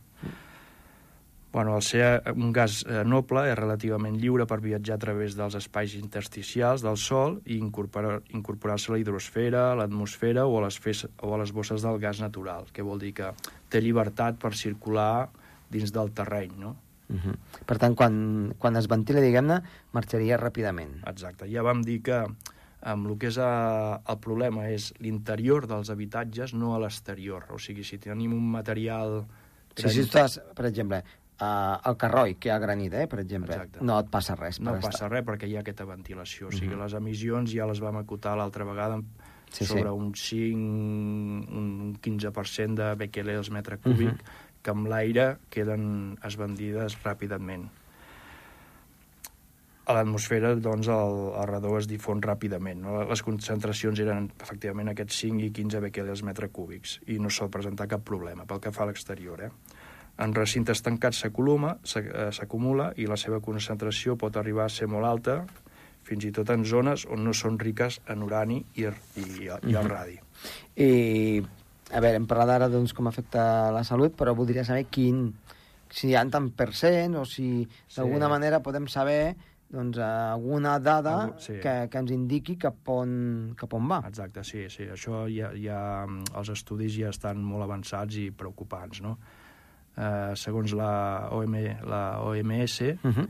Bueno, 1.53 1.75
al 1.75 1.83
ser 1.85 2.23
un 2.33 2.49
gas 2.49 2.79
eh, 2.89 3.03
noble 3.05 3.43
és 3.45 3.53
relativament 3.59 4.15
lliure 4.17 4.47
per 4.49 4.57
viatjar 4.57 4.95
a 4.95 5.01
través 5.03 5.35
dels 5.37 5.53
espais 5.59 5.93
intersticials 5.99 6.81
del 6.81 6.97
Sol 6.97 7.35
i 7.45 7.59
incorporar-se 7.61 8.33
incorporar 8.33 8.79
a 8.79 8.93
la 8.95 8.97
hidrosfera, 8.97 9.67
a 9.69 9.75
l'atmosfera 9.77 10.47
o, 10.49 10.55
a 10.57 10.63
les 10.65 10.79
fes, 10.81 11.03
o 11.21 11.35
a 11.35 11.37
les 11.37 11.53
bosses 11.53 11.85
del 11.85 11.99
gas 12.01 12.23
natural, 12.25 12.65
que 12.73 12.81
vol 12.81 12.97
dir 13.05 13.13
que 13.21 13.29
té 13.69 13.83
llibertat 13.85 14.41
per 14.41 14.55
circular 14.57 15.29
dins 15.69 15.93
del 15.93 16.09
terreny, 16.17 16.57
no? 16.57 16.73
Uh 17.13 17.21
-huh. 17.21 17.35
Per 17.65 17.77
tant, 17.77 17.93
quan, 17.93 18.55
quan 18.57 18.75
es 18.75 18.89
ventila, 18.89 19.21
diguem-ne, 19.21 19.61
marxaria 19.91 20.39
ràpidament. 20.41 21.05
Exacte. 21.05 21.45
Ja 21.45 21.61
vam 21.61 21.83
dir 21.83 22.01
que 22.01 22.25
amb 22.83 23.07
el 23.07 23.17
que 23.19 23.29
és 23.31 23.39
a, 23.39 23.49
el 24.11 24.19
problema 24.23 24.67
és 24.71 24.91
l'interior 25.03 25.67
dels 25.69 25.91
habitatges, 25.93 26.53
no 26.57 26.73
a 26.75 26.81
l'exterior. 26.83 27.47
O 27.55 27.59
sigui, 27.61 27.85
si 27.87 27.99
tenim 28.01 28.35
un 28.35 28.45
material... 28.51 29.21
Sí, 29.73 29.89
si 29.89 30.03
estàs, 30.03 30.37
per 30.53 30.67
exemple, 30.69 30.99
uh, 31.39 31.77
el 31.89 31.97
carroi, 31.99 32.35
que 32.37 32.49
hi 32.49 32.53
ha 32.53 32.59
granit, 32.61 32.93
eh, 32.99 33.05
per 33.09 33.21
exemple, 33.23 33.55
Exacte. 33.55 33.83
no 33.87 33.97
et 34.03 34.09
passa 34.11 34.35
res. 34.39 34.59
No 34.61 34.75
passa 34.77 34.97
estar. 34.97 35.11
res 35.13 35.25
perquè 35.27 35.49
hi 35.49 35.55
ha 35.57 35.63
aquesta 35.63 35.87
ventilació. 35.89 36.49
O 36.49 36.51
sigui, 36.51 36.73
uh 36.73 36.77
-huh. 36.77 36.83
les 36.83 36.97
emissions 36.99 37.53
ja 37.55 37.67
les 37.69 37.79
vam 37.79 37.97
acotar 37.97 38.35
l'altra 38.37 38.65
vegada 38.65 39.01
sí, 39.49 39.65
sobre 39.65 39.89
sí. 39.89 39.89
un 39.89 40.13
5, 40.15 41.57
un 41.57 41.97
15% 42.01 42.75
de 42.75 42.95
becquerels 42.95 43.49
metre 43.49 43.77
cúbic, 43.77 44.13
uh 44.13 44.17
-huh. 44.17 44.61
que 44.61 44.71
amb 44.71 44.87
l'aire 44.87 45.37
queden 45.49 46.17
esbandides 46.23 46.97
ràpidament. 47.03 47.69
A 49.83 49.97
l'atmosfera, 49.97 50.53
doncs, 50.55 50.87
el, 50.87 51.17
el 51.35 51.47
radó 51.49 51.73
es 51.75 51.89
difon 51.91 52.21
ràpidament. 52.23 52.85
No? 52.85 53.01
Les 53.09 53.23
concentracions 53.25 53.99
eren, 53.99 54.29
efectivament, 54.41 54.93
aquests 54.93 55.17
5 55.25 55.43
i 55.43 55.49
15 55.55 55.81
becquerels 55.83 56.23
metre 56.23 56.47
cúbics, 56.55 57.01
i 57.11 57.17
no 57.19 57.31
sol 57.33 57.51
presentar 57.51 57.89
cap 57.91 58.05
problema 58.07 58.47
pel 58.47 58.61
que 58.63 58.71
fa 58.71 58.85
a 58.85 58.91
l'exterior, 58.91 59.43
eh? 59.43 59.51
En 60.23 60.33
recintes 60.37 60.83
tancats 60.85 61.23
eh, 61.25 61.31
s'acumula 62.31 62.91
i 63.01 63.07
la 63.09 63.17
seva 63.17 63.39
concentració 63.41 64.15
pot 64.15 64.37
arribar 64.37 64.67
a 64.67 64.73
ser 64.73 64.87
molt 64.87 65.09
alta, 65.09 65.39
fins 66.05 66.27
i 66.27 66.31
tot 66.35 66.51
en 66.53 66.65
zones 66.67 67.07
on 67.09 67.23
no 67.25 67.33
són 67.33 67.57
riques 67.59 67.99
en 68.11 68.23
urani 68.23 68.59
i, 68.75 68.85
i, 68.85 69.25
i 69.25 69.49
el 69.49 69.67
mhm. 69.71 69.89
radi. 69.89 70.19
I, 70.77 71.41
a 71.93 72.01
veure, 72.03 72.19
hem 72.19 72.27
parlat 72.29 72.55
ara 72.55 72.69
doncs, 72.71 72.93
com 72.93 73.09
afecta 73.09 73.71
la 73.73 73.83
salut, 73.87 74.15
però 74.17 74.35
voldria 74.37 74.65
saber 74.67 74.85
quin, 74.91 75.25
si 75.93 76.09
hi 76.09 76.15
ha 76.17 76.23
tant 76.29 76.51
per 76.57 76.71
cent 76.77 77.17
o 77.19 77.25
si 77.29 77.65
d'alguna 77.95 78.27
sí. 78.27 78.31
manera 78.31 78.61
podem 78.65 78.87
saber 78.89 79.35
doncs, 79.73 79.97
alguna 79.97 80.77
dada 80.79 81.33
sí. 81.41 81.57
que, 81.63 81.75
que 81.89 82.01
ens 82.03 82.11
indiqui 82.13 82.59
cap 82.61 82.89
on, 82.93 83.53
cap 83.57 83.73
on 83.73 83.87
va. 83.89 84.03
Exacte, 84.07 84.43
sí, 84.45 84.67
sí. 84.69 84.85
Això 84.93 85.25
ja, 85.33 85.49
ja, 85.57 85.79
els 86.37 86.53
estudis 86.53 86.93
ja 86.93 87.09
estan 87.09 87.41
molt 87.41 87.65
avançats 87.65 88.21
i 88.21 88.29
preocupants, 88.37 89.01
no? 89.01 89.17
eh, 89.97 90.33
segons 90.39 90.73
la, 90.77 91.29
OM, 91.31 91.57
la 91.89 92.03
OMS, 92.21 92.81
uh 92.81 93.09
-huh. 93.09 93.27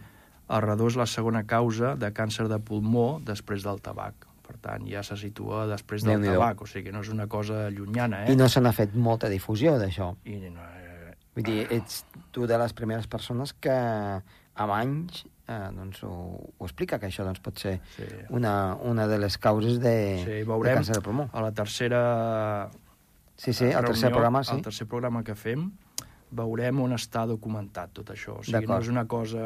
el 0.49 0.61
redó 0.61 0.87
és 0.87 0.95
la 0.95 1.05
segona 1.05 1.43
causa 1.43 1.95
de 1.95 2.11
càncer 2.13 2.47
de 2.47 2.59
pulmó 2.59 3.19
després 3.23 3.63
del 3.63 3.81
tabac. 3.81 4.27
Per 4.47 4.57
tant, 4.57 4.85
ja 4.87 5.03
se 5.03 5.15
situa 5.17 5.65
després 5.67 6.03
del 6.03 6.23
tabac, 6.23 6.61
o 6.61 6.65
sigui 6.65 6.85
que 6.85 6.91
no 6.91 6.99
és 6.99 7.09
una 7.09 7.27
cosa 7.27 7.69
llunyana. 7.69 8.25
Eh? 8.25 8.33
I 8.33 8.35
no 8.35 8.49
se 8.49 8.61
n'ha 8.61 8.71
fet 8.71 8.93
molta 8.93 9.29
difusió 9.29 9.77
d'això. 9.77 10.15
I 10.25 10.35
no, 10.49 10.61
eh... 10.61 11.15
Vull 11.35 11.43
dir, 11.43 11.67
ets 11.71 12.05
tu 12.31 12.45
de 12.45 12.57
les 12.57 12.73
primeres 12.73 13.07
persones 13.07 13.53
que 13.53 13.71
amb 14.55 14.71
anys 14.71 15.25
eh, 15.47 15.69
doncs 15.75 16.03
ho, 16.03 16.13
ho 16.57 16.65
explica, 16.65 16.99
que 16.99 17.07
això 17.07 17.25
doncs, 17.25 17.39
pot 17.43 17.59
ser 17.59 17.79
sí. 17.95 18.07
una, 18.29 18.75
una 18.75 19.07
de 19.07 19.19
les 19.19 19.37
causes 19.37 19.79
de, 19.79 19.97
sí, 20.23 20.39
de 20.43 20.45
càncer 20.45 20.99
de 20.99 21.01
pulmó. 21.01 21.29
a 21.33 21.41
la 21.41 21.51
tercera 21.51 22.69
Sí, 23.35 23.51
sí, 23.51 23.65
el 23.65 23.83
tercer 23.83 24.11
programa, 24.11 24.43
sí. 24.43 24.55
El 24.55 24.61
tercer 24.61 24.87
programa 24.87 25.23
que 25.25 25.33
fem, 25.35 25.65
veurem 26.33 26.79
on 26.83 26.93
està 26.95 27.25
documentat 27.29 27.93
tot 27.97 28.11
això. 28.13 28.37
O 28.39 28.45
sigui, 28.45 28.67
no 28.69 28.77
és 28.81 28.89
una 28.91 29.05
cosa 29.09 29.43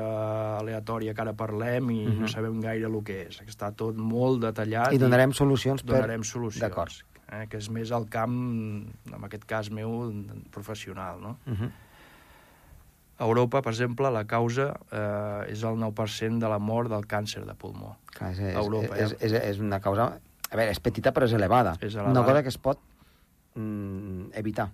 aleatòria 0.60 1.16
que 1.16 1.24
ara 1.24 1.34
parlem 1.34 1.92
i 1.92 2.00
uh 2.04 2.10
-huh. 2.10 2.16
no 2.16 2.28
mhm. 2.28 2.34
sabem 2.34 2.60
gaire 2.62 2.86
el 2.88 3.04
que 3.04 3.28
és. 3.28 3.42
Està 3.48 3.74
tot 3.76 3.96
molt 3.96 4.42
detallat. 4.42 4.94
I 4.94 4.98
donarem 4.98 5.34
solucions 5.34 5.84
per... 5.84 5.96
Donarem 5.96 6.24
solucions. 6.24 6.62
D'acord. 6.62 6.92
Eh, 7.32 7.48
que 7.50 7.58
és 7.58 7.70
més 7.70 7.92
el 7.92 8.08
camp, 8.10 8.88
en 9.14 9.24
aquest 9.24 9.46
cas 9.46 9.70
meu, 9.70 10.14
professional, 10.52 11.20
no? 11.22 11.38
Uh 11.46 11.52
mhm. 11.52 11.64
-huh. 11.64 11.72
A 13.18 13.26
Europa, 13.26 13.64
per 13.66 13.74
exemple, 13.74 14.10
la 14.14 14.26
causa 14.30 14.70
eh, 14.94 15.52
és 15.54 15.64
el 15.66 15.80
9% 15.82 16.38
de 16.42 16.50
la 16.52 16.60
mort 16.62 16.92
del 16.92 17.08
càncer 17.10 17.44
de 17.48 17.56
pulmó. 17.58 17.96
Clar, 18.14 18.34
és, 18.36 18.42
Europa, 18.54 18.94
és, 18.94 19.16
ja. 19.16 19.22
és, 19.26 19.38
és 19.56 19.62
una 19.64 19.80
causa... 19.82 20.12
A 20.48 20.56
veure, 20.56 20.72
és 20.72 20.80
petita 20.80 21.12
però 21.12 21.26
és 21.28 21.34
elevada. 21.36 21.74
És 21.82 21.96
elevada. 21.96 22.14
Una 22.14 22.26
cosa 22.28 22.44
que 22.46 22.54
es 22.54 22.60
pot 22.62 22.84
mm, 23.58 24.30
evitar. 24.38 24.70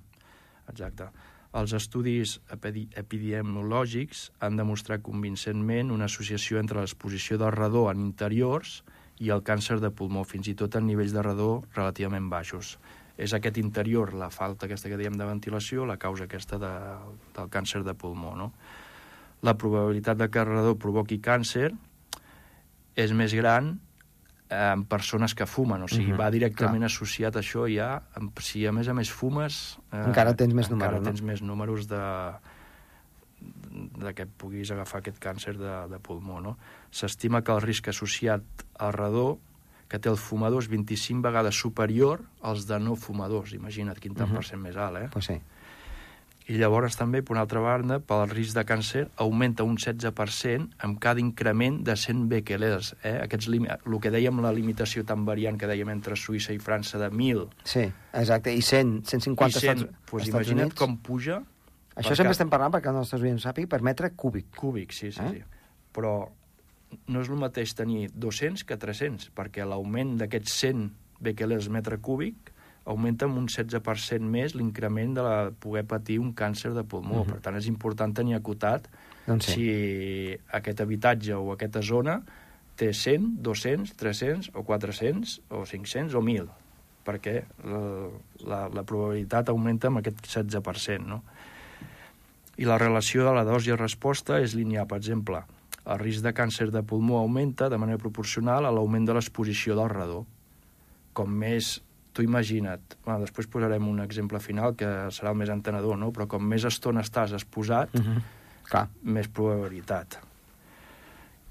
Exacte. 0.67 1.07
Els 1.53 1.73
estudis 1.77 2.39
epidemiològics 2.51 4.25
han 4.41 4.57
demostrat 4.57 5.03
convincentment 5.05 5.91
una 5.93 6.07
associació 6.09 6.59
entre 6.59 6.81
l'exposició 6.81 7.37
del 7.37 7.53
radó 7.53 7.85
en 7.91 8.01
interiors 8.01 8.81
i 9.21 9.29
el 9.33 9.43
càncer 9.45 9.77
de 9.79 9.91
pulmó, 9.93 10.23
fins 10.25 10.49
i 10.49 10.55
tot 10.57 10.75
en 10.75 10.87
nivells 10.89 11.13
de 11.13 11.21
radó 11.23 11.51
relativament 11.75 12.27
baixos. 12.31 12.75
És 13.17 13.33
aquest 13.33 13.59
interior, 13.61 14.13
la 14.17 14.31
falta 14.33 14.65
aquesta 14.65 14.89
que 14.89 14.97
dèiem 14.97 15.17
de 15.19 15.25
ventilació, 15.27 15.85
la 15.85 15.99
causa 16.01 16.25
aquesta 16.25 16.57
de, 16.61 16.73
del 17.35 17.49
càncer 17.53 17.83
de 17.85 17.93
pulmó. 17.93 18.33
No? 18.35 18.51
La 19.45 19.53
probabilitat 19.59 20.17
de 20.17 20.29
que 20.33 20.41
el 20.41 20.49
radó 20.49 20.75
provoqui 20.79 21.19
càncer 21.21 21.69
és 22.97 23.13
més 23.13 23.33
gran 23.37 23.75
en 24.53 24.83
persones 24.85 25.33
que 25.33 25.45
fumen, 25.49 25.81
o 25.81 25.87
sigui, 25.87 26.11
uh 26.11 26.15
-huh, 26.15 26.19
va 26.19 26.31
directament 26.31 26.83
clar. 26.83 26.91
associat 26.91 27.35
a 27.35 27.39
això 27.39 27.65
ja, 27.65 28.03
si 28.39 28.65
a 28.67 28.71
més 28.71 28.87
a 28.87 28.93
més 28.93 29.09
fumes... 29.09 29.79
Eh, 29.91 30.03
encara 30.07 30.35
tens 30.35 30.53
més 30.53 30.69
números, 30.69 30.93
encara 30.93 31.03
tens 31.03 31.21
més 31.21 31.41
números 31.41 31.87
de, 31.87 32.33
de 34.03 34.13
que 34.13 34.25
puguis 34.25 34.71
agafar 34.71 34.99
aquest 34.99 35.19
càncer 35.19 35.57
de, 35.57 35.87
de 35.89 35.99
pulmó, 35.99 36.39
no? 36.41 36.57
S'estima 36.91 37.41
que 37.41 37.51
el 37.51 37.61
risc 37.61 37.87
associat 37.87 38.43
al 38.77 38.93
redó 38.93 39.39
que 39.93 39.99
té 40.01 40.09
el 40.09 40.17
fumador 40.17 40.63
és 40.63 40.71
25 40.71 41.21
vegades 41.21 41.53
superior 41.53 42.23
als 42.41 42.63
de 42.65 42.79
no 42.81 42.95
fumadors. 42.97 43.51
Imagina't 43.53 43.99
quin 44.01 44.15
tant 44.15 44.25
uh 44.25 44.31
mhm. 44.31 44.33
-huh. 44.33 44.41
per 44.41 44.45
cent 44.49 44.61
més 44.61 44.75
alt, 44.75 44.97
eh? 44.97 45.09
Pues 45.13 45.25
sí. 45.25 45.37
I 46.47 46.57
llavors 46.57 46.97
també, 46.97 47.21
per 47.21 47.35
una 47.35 47.41
altra 47.41 47.59
banda, 47.59 47.99
pel 47.99 48.27
risc 48.29 48.55
de 48.57 48.65
càncer 48.65 49.03
augmenta 49.15 49.63
un 49.63 49.77
16% 49.77 50.73
amb 50.79 50.99
cada 50.99 51.19
increment 51.19 51.83
de 51.85 51.95
100 51.95 52.27
becquerels. 52.27 52.95
Eh? 53.03 53.19
Aquests 53.23 53.47
el 53.47 53.99
que 54.01 54.11
dèiem, 54.11 54.41
la 54.41 54.51
limitació 54.51 55.05
tan 55.05 55.25
variant 55.25 55.57
que 55.57 55.67
dèiem 55.67 55.89
entre 55.89 56.15
Suïssa 56.15 56.51
i 56.53 56.59
França 56.59 56.97
de 56.97 57.09
1.000. 57.11 57.47
Sí, 57.63 57.91
exacte, 58.13 58.51
i 58.51 58.61
100, 58.61 59.05
150 59.05 59.57
I 59.57 59.61
100, 59.61 59.77
Estats, 59.77 60.05
pues 60.09 60.23
Estats 60.23 60.35
imagina't 60.35 60.65
Units. 60.65 60.79
com 60.79 60.97
puja... 60.97 61.43
Això 61.95 62.15
sempre 62.15 62.31
estem 62.31 62.49
parlant 62.49 62.71
perquè 62.73 62.89
els 62.89 62.95
nostres 62.95 63.21
oients 63.21 63.43
sàpiga 63.43 63.67
per 63.67 63.81
metre 63.81 64.15
cúbic. 64.15 64.55
Cúbic, 64.55 64.91
sí, 64.91 65.11
sí, 65.11 65.21
eh? 65.21 65.29
sí. 65.29 65.43
Però 65.93 66.31
no 67.07 67.21
és 67.21 67.29
el 67.29 67.39
mateix 67.41 67.73
tenir 67.77 68.09
200 68.13 68.65
que 68.67 68.77
300, 68.79 69.29
perquè 69.35 69.65
l'augment 69.67 70.17
d'aquests 70.19 70.57
100 70.65 70.89
becquerels 71.23 71.69
metre 71.71 71.99
cúbic 72.03 72.51
augmenta 72.85 73.27
amb 73.29 73.39
un 73.39 73.47
16% 73.47 74.27
més 74.27 74.55
l'increment 74.59 75.13
de 75.15 75.23
la, 75.23 75.35
poder 75.63 75.85
patir 75.87 76.19
un 76.19 76.33
càncer 76.35 76.73
de 76.75 76.83
pulmó. 76.83 77.21
Uh 77.21 77.25
-huh. 77.25 77.31
Per 77.31 77.39
tant, 77.41 77.55
és 77.55 77.67
important 77.67 78.13
tenir 78.13 78.35
acotat 78.35 78.89
doncs 79.27 79.45
sí. 79.45 79.53
si 79.53 80.37
aquest 80.51 80.81
habitatge 80.81 81.33
o 81.33 81.53
aquesta 81.53 81.81
zona 81.81 82.21
té 82.75 82.91
100, 82.93 83.41
200, 83.41 83.95
300 83.95 84.51
o 84.53 84.63
400 84.63 85.41
o 85.49 85.63
500 85.65 86.13
o 86.15 86.21
1.000 86.21 86.49
perquè 87.05 87.43
la, 87.67 87.81
la, 88.47 88.59
la 88.71 88.83
probabilitat 88.83 89.49
augmenta 89.49 89.87
amb 89.87 89.99
aquest 89.99 90.23
16%, 90.23 91.03
no? 91.05 91.23
I 92.57 92.65
la 92.69 92.77
relació 92.77 93.25
de 93.25 93.33
la 93.33 93.43
dosi 93.43 93.73
i 93.73 93.75
resposta 93.75 94.39
és 94.39 94.53
lineal. 94.53 94.87
Per 94.87 94.97
exemple, 94.97 95.41
el 95.85 95.99
risc 95.99 96.23
de 96.23 96.33
càncer 96.33 96.69
de 96.71 96.81
pulmó 96.83 97.17
augmenta 97.19 97.69
de 97.69 97.77
manera 97.77 97.97
proporcional 97.97 98.65
a 98.65 98.71
l'augment 98.71 99.05
de 99.05 99.13
l'exposició 99.13 99.75
del 99.75 99.89
radó. 99.89 100.25
Com 101.13 101.29
més, 101.29 101.81
tu 102.13 102.21
imagina't, 102.23 102.95
bueno, 103.05 103.19
després 103.25 103.47
posarem 103.47 103.87
un 103.87 103.99
exemple 103.99 104.39
final 104.39 104.75
que 104.75 104.85
serà 105.11 105.31
el 105.31 105.37
més 105.37 105.49
entenedor, 105.49 105.97
no? 105.97 106.11
però 106.11 106.27
com 106.27 106.43
més 106.45 106.63
estona 106.65 107.01
estàs 107.01 107.33
exposat, 107.33 107.89
Uh 107.95 108.01
-huh. 108.01 108.21
Clar. 108.69 108.87
més 109.03 109.27
probabilitat. 109.27 110.19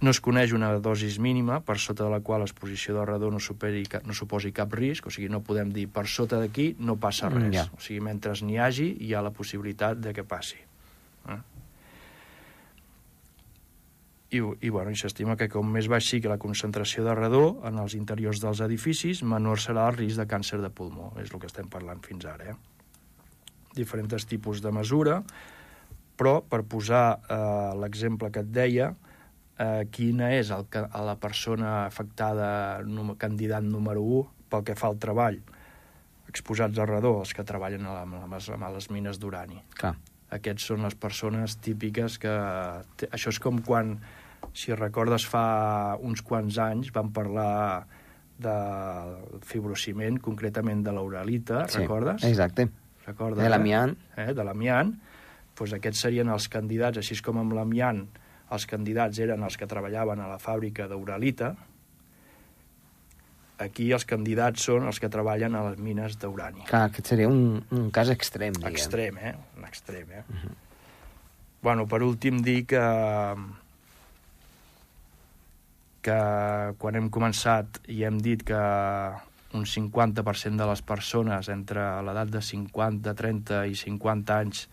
No 0.01 0.11
es 0.11 0.19
coneix 0.21 0.53
una 0.53 0.79
dosis 0.81 1.19
mínima 1.21 1.61
per 1.61 1.79
sota 1.79 2.03
de 2.05 2.11
la 2.11 2.21
qual 2.21 2.41
l'exposició 2.41 2.95
del 2.97 3.07
radó 3.07 3.31
no, 3.31 3.39
superi, 3.39 3.85
no 4.05 4.13
suposi 4.13 4.51
cap 4.51 4.73
risc, 4.73 5.07
o 5.07 5.11
sigui, 5.11 5.29
no 5.29 5.41
podem 5.43 5.71
dir 5.71 5.87
per 5.89 6.07
sota 6.09 6.41
d'aquí 6.41 6.75
no 6.81 6.97
passa 6.97 7.29
Mm, 7.31 7.35
res. 7.43 7.55
ja. 7.55 7.69
O 7.77 7.81
sigui, 7.81 8.01
mentre 8.01 8.33
n'hi 8.43 8.59
hagi, 8.59 8.97
hi 8.99 9.15
ha 9.15 9.23
la 9.23 9.31
possibilitat 9.31 9.99
de 10.01 10.13
que 10.13 10.25
passi. 10.25 10.57
I, 14.33 14.39
i, 14.65 14.71
bueno, 14.73 14.89
i 14.91 14.97
s'estima 14.97 15.35
que 15.37 15.49
com 15.53 15.67
més 15.69 15.89
baix 15.93 16.07
sigui 16.09 16.31
la 16.31 16.39
concentració 16.41 17.05
de 17.05 17.13
radó 17.15 17.59
en 17.69 17.77
els 17.83 17.93
interiors 17.99 18.41
dels 18.41 18.63
edificis, 18.65 19.21
menor 19.29 19.61
serà 19.61 19.91
el 19.91 19.99
risc 19.99 20.17
de 20.23 20.25
càncer 20.31 20.61
de 20.63 20.71
pulmó. 20.73 21.11
És 21.21 21.29
el 21.35 21.41
que 21.43 21.51
estem 21.51 21.69
parlant 21.69 22.01
fins 22.07 22.25
ara. 22.31 22.55
Eh? 22.55 22.57
Diferents 23.77 24.25
tipus 24.29 24.61
de 24.65 24.73
mesura, 24.73 25.19
però 26.17 26.39
per 26.45 26.63
posar 26.69 27.05
eh, 27.29 27.73
l'exemple 27.81 28.31
que 28.33 28.41
et 28.45 28.51
deia, 28.53 28.91
eh, 29.59 29.85
quina 29.93 30.31
és 30.37 30.51
el, 30.53 30.65
ca- 30.73 30.89
la 31.05 31.17
persona 31.21 31.83
afectada, 31.87 32.81
num, 32.85 33.15
candidat 33.21 33.65
número 33.65 34.01
1 34.05 34.49
pel 34.53 34.65
que 34.69 34.77
fa 34.77 34.89
al 34.93 34.99
treball, 35.01 35.39
exposats 36.29 36.79
al 36.81 36.89
redó, 36.89 37.19
els 37.21 37.33
que 37.37 37.45
treballen 37.45 37.85
a, 37.89 38.01
la, 38.01 38.25
a, 38.25 38.41
a 38.41 38.73
les 38.77 38.89
mines 38.93 39.21
d'urani. 39.21 39.61
Clar. 39.77 39.95
Aquests 40.33 40.71
són 40.71 40.87
les 40.87 40.97
persones 40.97 41.59
típiques 41.61 42.19
que... 42.23 42.33
Això 43.11 43.33
és 43.33 43.41
com 43.43 43.61
quan, 43.67 43.97
si 44.57 44.73
recordes, 44.75 45.27
fa 45.29 45.97
uns 46.01 46.25
quants 46.25 46.59
anys 46.63 46.93
vam 46.95 47.13
parlar 47.13 47.85
del 48.43 49.41
fibrociment, 49.47 50.19
concretament 50.23 50.83
de 50.87 50.95
l'uralita, 50.97 51.67
recordes? 51.77 52.25
Exacte. 52.27 52.69
Recordes, 53.07 53.43
De 53.43 53.51
l'amiant. 53.51 53.95
Eh? 54.17 54.33
De 54.35 54.47
l'amiant. 54.47 54.93
Doncs 55.59 55.77
aquests 55.77 56.07
serien 56.07 56.31
els 56.33 56.49
candidats, 56.51 56.99
així 56.99 57.19
com 57.23 57.39
amb 57.43 57.53
l'amiant, 57.55 58.01
els 58.53 58.65
candidats 58.69 59.21
eren 59.23 59.45
els 59.45 59.57
que 59.61 59.69
treballaven 59.69 60.21
a 60.21 60.31
la 60.31 60.39
fàbrica 60.43 60.89
d'uralita, 60.91 61.53
aquí 63.63 63.91
els 63.93 64.05
candidats 64.09 64.69
són 64.69 64.87
els 64.91 65.01
que 65.01 65.11
treballen 65.13 65.55
a 65.55 65.65
les 65.71 65.81
mines 65.83 66.19
d'urani. 66.21 66.67
Clar, 66.69 66.85
aquest 66.91 67.13
seria 67.15 67.31
un, 67.31 67.63
un 67.71 67.91
cas 67.95 68.13
extrem, 68.13 68.55
diguem. 68.59 68.75
Extrem, 68.75 69.19
eh? 69.19 69.35
Un 69.59 69.67
extrem, 69.69 70.11
eh? 70.11 70.25
Uh 70.29 70.37
-huh. 70.37 70.55
Bueno, 71.63 71.87
per 71.87 72.03
últim 72.03 72.43
dir 72.43 72.67
que 72.67 72.83
que 76.03 76.19
quan 76.79 76.99
hem 76.99 77.09
començat 77.15 77.79
i 77.87 78.03
hem 78.03 78.19
dit 78.19 78.43
que 78.43 78.59
un 79.55 79.67
50% 79.69 80.59
de 80.59 80.67
les 80.67 80.83
persones 80.83 81.49
entre 81.53 82.03
l'edat 82.03 82.33
de 82.33 82.43
50, 82.43 83.15
30 83.15 83.67
i 83.71 83.77
50 83.79 84.39
anys 84.39 84.69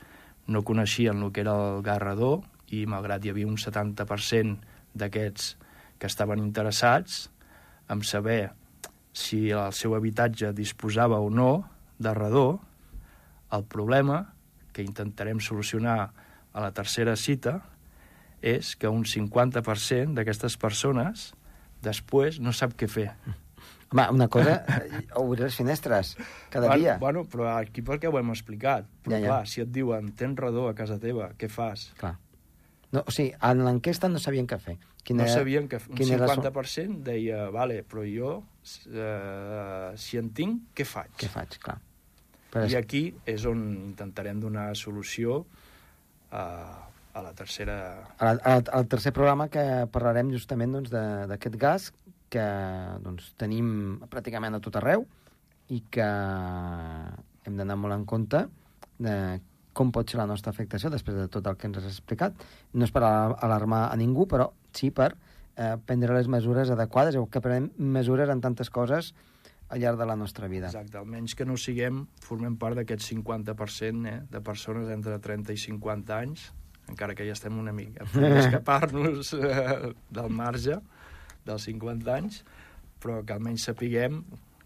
no 0.47 0.63
coneixien 0.65 1.21
el 1.21 1.31
que 1.31 1.43
era 1.45 1.53
el 1.53 1.83
garrador 1.85 2.41
i 2.73 2.85
malgrat 2.89 3.25
hi 3.25 3.33
havia 3.33 3.49
un 3.49 3.59
70% 3.61 4.57
d'aquests 4.97 5.51
que 5.99 6.07
estaven 6.07 6.41
interessats 6.41 7.27
en 7.89 8.01
saber 8.01 8.49
si 9.19 9.49
el 9.51 9.73
seu 9.75 9.95
habitatge 9.97 10.53
disposava 10.55 11.19
o 11.19 11.29
no 11.29 11.67
de 11.99 12.13
radó, 12.15 12.61
el 13.51 13.65
problema 13.67 14.33
que 14.71 14.85
intentarem 14.85 15.41
solucionar 15.43 16.13
a 16.53 16.63
la 16.63 16.71
tercera 16.71 17.15
cita 17.19 17.59
és 18.41 18.75
que 18.79 18.87
un 18.87 19.03
50% 19.03 20.15
d'aquestes 20.15 20.55
persones 20.57 21.33
després 21.83 22.39
no 22.39 22.53
sap 22.55 22.77
què 22.79 22.87
fer. 22.87 23.09
Home, 23.89 24.05
una 24.13 24.27
cosa, 24.29 24.59
obrir 25.17 25.47
les 25.47 25.55
finestres 25.57 26.13
cada 26.53 26.67
bueno, 26.69 26.79
dia. 26.79 26.97
Bueno, 27.01 27.23
però 27.25 27.49
aquí 27.57 27.81
perquè 27.81 28.07
ho 28.07 28.17
hem 28.19 28.31
explicat. 28.31 28.85
Però 29.03 29.17
Ja, 29.17 29.19
ja. 29.19 29.27
clar, 29.27 29.47
si 29.49 29.63
et 29.65 29.71
diuen 29.73 30.13
tens 30.15 30.37
radó 30.39 30.67
a 30.69 30.75
casa 30.77 30.99
teva, 31.01 31.31
què 31.35 31.49
fas? 31.49 31.89
Clar. 31.97 32.15
No, 32.93 33.03
o 33.05 33.11
sigui, 33.11 33.33
en 33.41 33.65
l'enquesta 33.65 34.09
no 34.09 34.21
sabien 34.21 34.47
què 34.49 34.59
fer. 34.61 34.77
No 35.15 35.25
sabien 35.31 35.67
que 35.71 35.77
un 35.77 35.95
quina 35.95 36.15
era 36.17 36.27
la 36.27 36.35
so- 36.35 36.41
50% 36.43 37.03
deia, 37.07 37.49
vale, 37.49 37.83
però 37.83 38.03
jo, 38.05 38.43
eh, 38.91 39.93
si 39.97 40.17
en 40.19 40.29
tinc, 40.35 40.67
què 40.75 40.85
faig? 40.85 41.13
Què 41.17 41.29
faig, 41.31 41.57
clar. 41.63 41.79
Però 42.51 42.65
I 42.65 42.73
és... 42.73 42.75
aquí 42.79 43.03
és 43.29 43.45
on 43.45 43.63
intentarem 43.93 44.39
donar 44.41 44.71
solució 44.75 45.43
a, 46.31 46.43
a 47.13 47.21
la 47.25 47.33
tercera... 47.37 47.77
Al, 48.19 48.41
al, 48.43 48.63
al 48.73 48.87
tercer 48.89 49.13
programa 49.13 49.47
que 49.53 49.63
parlarem 49.93 50.31
justament 50.33 50.73
doncs, 50.77 50.89
de- 50.93 51.27
d'aquest 51.29 51.57
gas 51.61 51.89
que 52.29 52.45
doncs, 53.01 53.31
tenim 53.41 53.99
pràcticament 54.09 54.57
a 54.57 54.61
tot 54.61 54.75
arreu 54.81 55.05
i 55.73 55.83
que 55.89 56.05
hem 57.45 57.55
d'anar 57.57 57.77
molt 57.77 57.95
en 57.95 58.05
compte 58.09 58.43
de 59.01 59.15
com 59.73 59.91
pot 59.95 60.09
ser 60.11 60.17
la 60.19 60.25
nostra 60.27 60.51
afectació 60.51 60.89
després 60.91 61.15
de 61.15 61.27
tot 61.31 61.45
el 61.47 61.55
que 61.55 61.69
ens 61.69 61.77
has 61.79 61.85
explicat. 61.87 62.33
No 62.73 62.83
és 62.85 62.91
per 62.91 63.03
al- 63.05 63.37
alarmar 63.45 63.85
a 63.93 63.95
ningú, 63.97 64.25
però 64.27 64.49
sí 64.75 64.91
per 64.91 65.13
eh, 65.55 65.75
prendre 65.85 66.15
les 66.15 66.29
mesures 66.31 66.71
adequades 66.73 67.17
o 67.19 67.27
que 67.31 67.41
prenem 67.43 67.69
mesures 67.77 68.29
en 68.29 68.41
tantes 68.41 68.69
coses 68.69 69.13
al 69.69 69.81
llarg 69.83 69.99
de 69.99 70.07
la 70.09 70.15
nostra 70.17 70.47
vida. 70.49 70.71
Exacte, 70.71 70.97
almenys 70.97 71.35
que 71.37 71.45
no 71.45 71.57
siguem, 71.57 72.05
formem 72.25 72.55
part 72.57 72.79
d'aquest 72.79 73.05
50% 73.11 74.09
eh, 74.09 74.15
de 74.31 74.41
persones 74.41 74.89
entre 74.93 75.19
30 75.21 75.53
i 75.53 75.61
50 75.61 76.17
anys, 76.17 76.49
encara 76.89 77.13
que 77.13 77.27
ja 77.27 77.35
estem 77.37 77.57
una 77.61 77.73
mica 77.75 78.05
a 78.05 78.09
punt 78.09 78.25
d'escapar-nos 78.33 79.33
eh, 79.37 79.93
del 80.09 80.29
marge 80.33 80.79
dels 81.45 81.69
50 81.69 82.15
anys, 82.15 82.43
però 82.99 83.21
que 83.25 83.35
almenys 83.35 83.69
sapiguem 83.69 84.23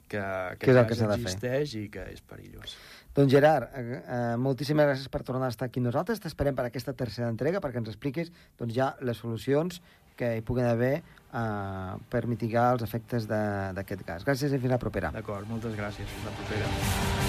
que, 0.10 0.24
Què 0.62 0.72
és 0.72 0.78
el 0.78 0.88
que 0.88 0.98
s'ha 0.98 1.10
de 1.12 1.20
fer. 1.22 1.58
i 1.80 1.88
que 1.92 2.06
és 2.14 2.22
perillós. 2.22 2.78
Doncs 3.14 3.30
Gerard, 3.30 3.70
eh, 3.78 4.02
eh, 4.02 4.38
moltíssimes 4.42 4.88
gràcies 4.88 5.10
per 5.10 5.22
tornar 5.22 5.52
a 5.52 5.54
estar 5.54 5.68
aquí 5.70 5.80
nosaltres. 5.80 6.20
T'esperem 6.20 6.56
per 6.58 6.66
aquesta 6.66 6.96
tercera 6.98 7.30
entrega 7.30 7.62
perquè 7.62 7.78
ens 7.78 7.92
expliquis 7.92 8.32
doncs, 8.58 8.74
ja 8.74 8.96
les 9.02 9.22
solucions 9.22 9.82
que 10.18 10.32
hi 10.38 10.42
puguen 10.42 10.66
haver 10.66 10.96
eh, 10.98 11.94
per 12.10 12.26
mitigar 12.26 12.72
els 12.74 12.86
efectes 12.88 13.30
d'aquest 13.30 14.02
gas. 14.08 14.26
Gràcies 14.26 14.50
i 14.50 14.58
fins 14.58 14.74
la 14.74 14.82
propera. 14.82 15.14
D'acord, 15.14 15.46
moltes 15.50 15.78
gràcies. 15.78 16.10
Fins 16.10 16.26
la 16.26 16.36
propera. 16.42 17.23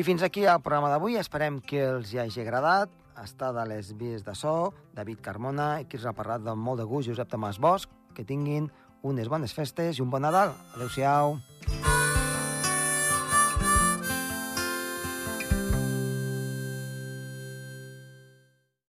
I 0.00 0.02
fins 0.02 0.22
aquí 0.24 0.46
el 0.48 0.62
programa 0.64 0.88
d'avui. 0.88 1.18
Esperem 1.20 1.58
que 1.60 1.82
els 1.84 2.14
hi 2.14 2.22
hagi 2.22 2.40
agradat. 2.40 2.88
Està 3.20 3.50
de 3.52 3.66
les 3.68 3.90
vies 4.00 4.24
de 4.24 4.32
so, 4.32 4.70
David 4.96 5.20
Carmona, 5.26 5.68
i 5.82 5.84
qui 5.84 6.00
us 6.00 6.08
ha 6.08 6.16
parlat 6.16 6.40
de 6.46 6.56
molt 6.56 6.80
de 6.80 6.88
gust, 6.88 7.10
Josep 7.10 7.28
Tomàs 7.28 7.60
Bosch. 7.60 7.92
Que 8.16 8.24
tinguin 8.24 8.72
unes 9.04 9.28
bones 9.28 9.52
festes 9.52 10.00
i 10.00 10.06
un 10.06 10.08
bon 10.08 10.24
Nadal. 10.24 10.56
Adéu-siau. 10.72 11.36